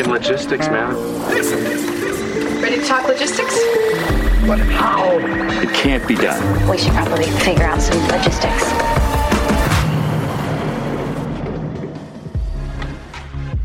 talking 0.00 0.12
logistics, 0.12 0.68
man. 0.68 0.94
Ready 2.62 2.76
to 2.76 2.86
talk 2.86 3.06
logistics? 3.06 3.54
But 4.46 4.58
how? 4.58 5.18
It 5.60 5.72
can't 5.74 6.06
be 6.06 6.14
done. 6.14 6.68
We 6.68 6.78
should 6.78 6.92
probably 6.92 7.24
figure 7.24 7.64
out 7.64 7.80
some 7.80 7.98
logistics. 8.08 8.64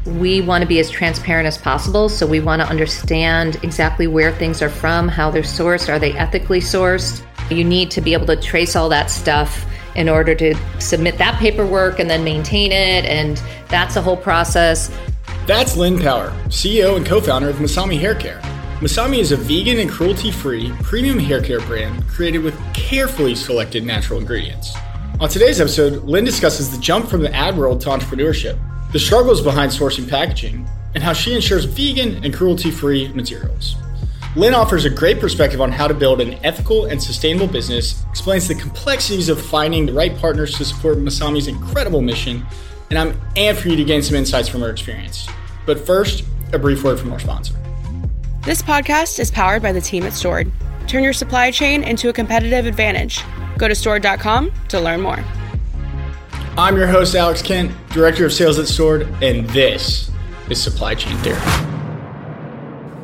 We 0.05 0.41
want 0.41 0.61
to 0.61 0.67
be 0.67 0.79
as 0.79 0.89
transparent 0.89 1.47
as 1.47 1.57
possible, 1.57 2.09
so 2.09 2.25
we 2.25 2.39
want 2.39 2.61
to 2.61 2.67
understand 2.67 3.57
exactly 3.63 4.07
where 4.07 4.31
things 4.31 4.61
are 4.61 4.69
from, 4.69 5.07
how 5.07 5.29
they're 5.29 5.43
sourced, 5.43 5.89
are 5.89 5.99
they 5.99 6.13
ethically 6.13 6.61
sourced. 6.61 7.23
You 7.49 7.63
need 7.63 7.91
to 7.91 8.01
be 8.01 8.13
able 8.13 8.27
to 8.27 8.35
trace 8.35 8.75
all 8.75 8.89
that 8.89 9.11
stuff 9.11 9.65
in 9.95 10.09
order 10.09 10.35
to 10.35 10.55
submit 10.79 11.17
that 11.17 11.39
paperwork 11.39 11.99
and 11.99 12.09
then 12.09 12.23
maintain 12.23 12.71
it, 12.71 13.05
and 13.05 13.41
that's 13.69 13.95
a 13.95 14.01
whole 14.01 14.17
process. 14.17 14.89
That's 15.47 15.77
Lynn 15.77 15.99
Power, 15.99 16.31
CEO 16.47 16.97
and 16.97 17.05
co 17.05 17.21
founder 17.21 17.49
of 17.49 17.57
Masami 17.57 17.99
Hair 17.99 18.15
Care. 18.15 18.39
Masami 18.79 19.19
is 19.19 19.31
a 19.31 19.37
vegan 19.37 19.77
and 19.77 19.87
cruelty 19.87 20.31
free 20.31 20.73
premium 20.81 21.19
hair 21.19 21.39
care 21.39 21.59
brand 21.59 22.03
created 22.07 22.39
with 22.39 22.59
carefully 22.73 23.35
selected 23.35 23.85
natural 23.85 24.19
ingredients. 24.19 24.73
On 25.19 25.29
today's 25.29 25.61
episode, 25.61 26.03
Lynn 26.03 26.25
discusses 26.25 26.71
the 26.71 26.81
jump 26.81 27.07
from 27.07 27.21
the 27.21 27.31
ad 27.31 27.55
world 27.55 27.79
to 27.81 27.89
entrepreneurship, 27.89 28.57
the 28.91 28.97
struggles 28.97 29.39
behind 29.39 29.71
sourcing 29.71 30.09
packaging, 30.09 30.67
and 30.95 31.03
how 31.03 31.13
she 31.13 31.35
ensures 31.35 31.65
vegan 31.65 32.25
and 32.25 32.33
cruelty 32.33 32.71
free 32.71 33.09
materials. 33.09 33.75
Lynn 34.35 34.55
offers 34.55 34.85
a 34.85 34.89
great 34.89 35.19
perspective 35.19 35.61
on 35.61 35.71
how 35.71 35.87
to 35.87 35.93
build 35.93 36.21
an 36.21 36.43
ethical 36.43 36.85
and 36.85 37.01
sustainable 37.01 37.47
business, 37.47 38.03
explains 38.09 38.47
the 38.47 38.55
complexities 38.55 39.29
of 39.29 39.39
finding 39.39 39.85
the 39.85 39.93
right 39.93 40.17
partners 40.17 40.57
to 40.57 40.65
support 40.65 40.97
Masami's 40.97 41.47
incredible 41.47 42.01
mission, 42.01 42.43
and 42.89 42.99
I'm 42.99 43.13
amped 43.35 43.57
for 43.57 43.69
you 43.69 43.75
to 43.75 43.83
gain 43.83 44.01
some 44.01 44.15
insights 44.15 44.47
from 44.47 44.61
her 44.61 44.69
experience. 44.69 45.27
But 45.65 45.79
first, 45.79 46.23
a 46.53 46.59
brief 46.59 46.83
word 46.83 46.99
from 46.99 47.11
our 47.11 47.19
sponsor. 47.19 47.55
This 48.43 48.61
podcast 48.61 49.19
is 49.19 49.31
powered 49.31 49.61
by 49.61 49.71
the 49.71 49.81
team 49.81 50.03
at 50.03 50.13
Stord. 50.13 50.51
Turn 50.87 51.03
your 51.03 51.13
supply 51.13 51.51
chain 51.51 51.83
into 51.83 52.09
a 52.09 52.13
competitive 52.13 52.65
advantage. 52.65 53.21
Go 53.57 53.67
to 53.67 53.73
Stord.com 53.73 54.51
to 54.69 54.79
learn 54.79 55.01
more. 55.01 55.23
I'm 56.57 56.77
your 56.77 56.87
host, 56.87 57.15
Alex 57.15 57.41
Kent, 57.41 57.71
Director 57.89 58.25
of 58.25 58.31
Sales 58.31 58.59
at 58.59 58.65
Stord, 58.65 59.11
and 59.21 59.49
this 59.49 60.11
is 60.49 60.61
Supply 60.61 60.95
Chain 60.95 61.17
Theory. 61.17 61.74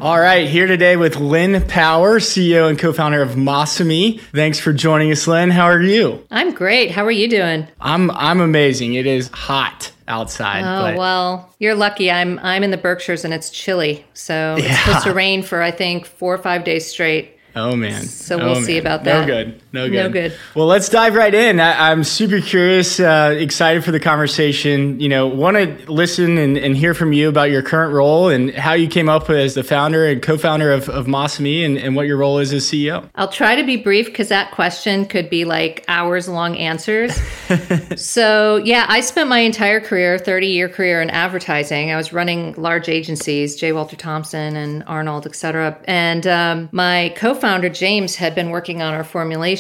All 0.02 0.20
right, 0.20 0.48
here 0.50 0.66
today 0.66 0.98
with 0.98 1.18
Lynn 1.18 1.62
Power, 1.68 2.20
CEO 2.20 2.68
and 2.68 2.80
co-founder 2.80 3.22
of 3.22 3.32
Masami. 3.36 4.20
Thanks 4.34 4.60
for 4.60 4.74
joining 4.74 5.12
us, 5.12 5.28
Lynn. 5.28 5.52
How 5.52 5.66
are 5.66 5.80
you? 5.82 6.26
I'm 6.32 6.56
great. 6.56 6.90
How 6.90 7.06
are 7.06 7.12
you 7.12 7.30
doing? 7.30 7.68
I'm 7.80 8.10
I'm 8.10 8.42
amazing. 8.42 8.96
It 8.96 9.06
is 9.06 9.30
hot 9.32 9.92
outside. 10.08 10.64
Oh 10.64 10.98
well, 10.98 11.54
you're 11.60 11.76
lucky. 11.76 12.10
I'm 12.10 12.40
I'm 12.40 12.64
in 12.64 12.72
the 12.72 12.78
Berkshires 12.78 13.24
and 13.26 13.32
it's 13.34 13.52
chilly, 13.52 14.04
so 14.16 14.56
it's 14.58 14.68
Yeah. 14.68 14.76
supposed 14.86 15.04
to 15.06 15.14
rain 15.14 15.44
for 15.44 15.62
I 15.62 15.70
think 15.70 16.08
four 16.08 16.34
or 16.34 16.40
five 16.40 16.64
days 16.64 16.88
straight. 16.88 17.38
Oh 17.56 17.76
man. 17.76 18.02
So 18.02 18.40
Oh, 18.42 18.46
we'll 18.46 18.56
see 18.64 18.74
man. 18.74 18.82
about 18.82 19.04
No 19.06 19.20
that. 19.20 19.28
good. 19.28 19.61
No 19.74 19.88
good. 19.88 19.96
No 19.96 20.10
good. 20.10 20.38
Well, 20.54 20.68
let's 20.68 20.90
dive 20.90 21.16
right 21.16 21.34
in. 21.34 21.60
I, 21.60 21.92
I'm 21.92 22.04
super 22.04 22.42
curious, 22.42 23.00
uh, 23.00 23.36
excited 23.38 23.86
for 23.86 23.92
the 23.92 24.00
conversation. 24.00 25.00
You 25.00 25.08
know, 25.08 25.28
want 25.28 25.56
to 25.56 25.92
listen 25.92 26.38
and, 26.38 26.58
and 26.58 26.76
hear 26.76 26.94
from 26.94 27.14
you 27.14 27.30
about 27.30 27.52
your 27.52 27.62
current 27.62 27.94
role 27.94 28.28
and 28.28 28.54
how 28.54 28.74
you 28.74 28.90
came 28.90 29.08
up 29.08 29.30
as 29.30 29.54
the 29.54 29.64
founder 29.64 30.06
and 30.06 30.22
co-founder 30.22 30.72
of, 30.72 30.90
of 30.90 31.06
Masami 31.06 31.66
and, 31.66 31.78
and 31.78 31.96
what 31.96 32.06
your 32.06 32.18
role 32.18 32.40
is 32.40 32.52
as 32.52 32.66
CEO. 32.66 33.10
I'll 33.16 33.30
try 33.30 33.56
to 33.56 33.64
be 33.64 33.78
brief 33.78 34.08
because 34.08 34.28
that 34.28 34.52
question 34.52 35.06
could 35.06 35.30
be 35.30 35.46
like 35.46 35.86
hours 35.88 36.28
long 36.28 36.58
answers. 36.58 37.18
so, 37.96 38.58
yeah, 38.58 38.86
I 38.90 39.00
spent 39.00 39.30
my 39.30 39.40
entire 39.40 39.80
career, 39.80 40.20
30 40.20 40.48
year 40.48 40.68
career 40.68 41.02
in 41.02 41.10
advertising. 41.10 41.92
I 41.92 41.96
was 41.96 42.12
running 42.12 42.54
large 42.58 42.90
agencies, 42.90 43.56
J. 43.56 43.72
Walter 43.72 43.96
Thompson 43.96 44.58
and 44.58 44.84
Arnold, 44.86 45.26
et 45.26 45.36
cetera. 45.36 45.80
And 45.86 46.28
um, 46.28 46.70
my 46.74 47.14
co 47.16 47.34
founder, 47.34 47.70
James, 47.70 48.16
had 48.16 48.36
been 48.36 48.50
working 48.50 48.82
on 48.82 48.94
our 48.94 49.06